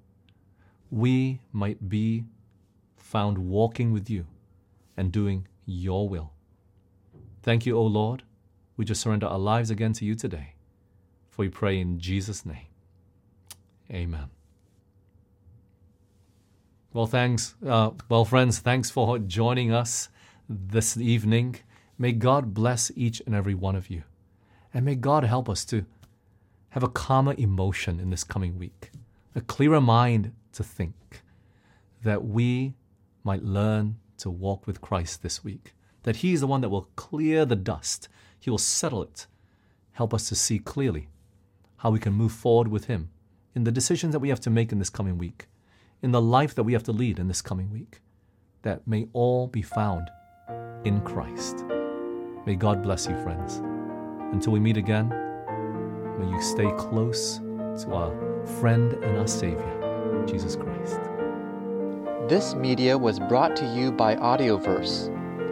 we 0.90 1.40
might 1.52 1.88
be 1.88 2.24
found 2.96 3.38
walking 3.38 3.92
with 3.92 4.08
you 4.08 4.26
and 4.96 5.10
doing 5.10 5.48
your 5.66 6.08
will. 6.08 6.32
Thank 7.42 7.66
you, 7.66 7.76
O 7.76 7.84
Lord 7.84 8.22
we 8.76 8.84
just 8.84 9.00
surrender 9.00 9.26
our 9.26 9.38
lives 9.38 9.70
again 9.70 9.92
to 9.94 10.04
you 10.04 10.14
today. 10.14 10.54
For 11.30 11.42
we 11.42 11.48
pray 11.48 11.80
in 11.80 11.98
Jesus' 11.98 12.44
name. 12.46 12.66
Amen. 13.90 14.30
Well, 16.92 17.06
thanks. 17.06 17.54
Uh, 17.64 17.90
well, 18.08 18.24
friends, 18.24 18.60
thanks 18.60 18.90
for 18.90 19.18
joining 19.18 19.72
us 19.72 20.08
this 20.48 20.96
evening. 20.96 21.56
May 21.98 22.12
God 22.12 22.54
bless 22.54 22.90
each 22.94 23.20
and 23.26 23.34
every 23.34 23.54
one 23.54 23.74
of 23.76 23.90
you. 23.90 24.04
And 24.72 24.84
may 24.84 24.94
God 24.94 25.24
help 25.24 25.48
us 25.48 25.64
to 25.66 25.84
have 26.70 26.82
a 26.82 26.88
calmer 26.88 27.34
emotion 27.38 28.00
in 28.00 28.10
this 28.10 28.24
coming 28.24 28.58
week, 28.58 28.90
a 29.34 29.40
clearer 29.40 29.80
mind 29.80 30.32
to 30.52 30.64
think, 30.64 31.22
that 32.02 32.24
we 32.24 32.74
might 33.22 33.42
learn 33.42 33.96
to 34.18 34.30
walk 34.30 34.66
with 34.66 34.80
Christ 34.80 35.22
this 35.22 35.44
week, 35.44 35.74
that 36.02 36.16
He 36.16 36.32
is 36.32 36.40
the 36.40 36.46
one 36.46 36.60
that 36.60 36.68
will 36.68 36.88
clear 36.96 37.44
the 37.44 37.56
dust 37.56 38.08
he 38.44 38.50
will 38.50 38.58
settle 38.58 39.02
it. 39.02 39.26
Help 39.92 40.12
us 40.12 40.28
to 40.28 40.34
see 40.34 40.58
clearly 40.58 41.08
how 41.78 41.88
we 41.88 41.98
can 41.98 42.12
move 42.12 42.30
forward 42.30 42.68
with 42.68 42.88
Him 42.88 43.08
in 43.54 43.64
the 43.64 43.72
decisions 43.72 44.12
that 44.12 44.18
we 44.18 44.28
have 44.28 44.40
to 44.40 44.50
make 44.50 44.70
in 44.70 44.78
this 44.78 44.90
coming 44.90 45.16
week, 45.16 45.46
in 46.02 46.12
the 46.12 46.20
life 46.20 46.54
that 46.54 46.64
we 46.64 46.74
have 46.74 46.82
to 46.82 46.92
lead 46.92 47.18
in 47.18 47.26
this 47.26 47.40
coming 47.40 47.70
week, 47.70 48.02
that 48.60 48.86
may 48.86 49.08
all 49.14 49.46
be 49.46 49.62
found 49.62 50.10
in 50.84 51.00
Christ. 51.00 51.64
May 52.44 52.54
God 52.54 52.82
bless 52.82 53.06
you, 53.06 53.16
friends. 53.22 53.62
Until 54.34 54.52
we 54.52 54.60
meet 54.60 54.76
again, 54.76 55.08
may 56.18 56.28
you 56.30 56.42
stay 56.42 56.70
close 56.76 57.38
to 57.38 57.94
our 57.94 58.46
friend 58.60 58.92
and 58.92 59.16
our 59.16 59.26
Savior, 59.26 60.24
Jesus 60.26 60.54
Christ. 60.54 61.00
This 62.28 62.54
media 62.54 62.98
was 62.98 63.18
brought 63.18 63.56
to 63.56 63.74
you 63.74 63.90
by 63.90 64.16
Audioverse 64.16 65.08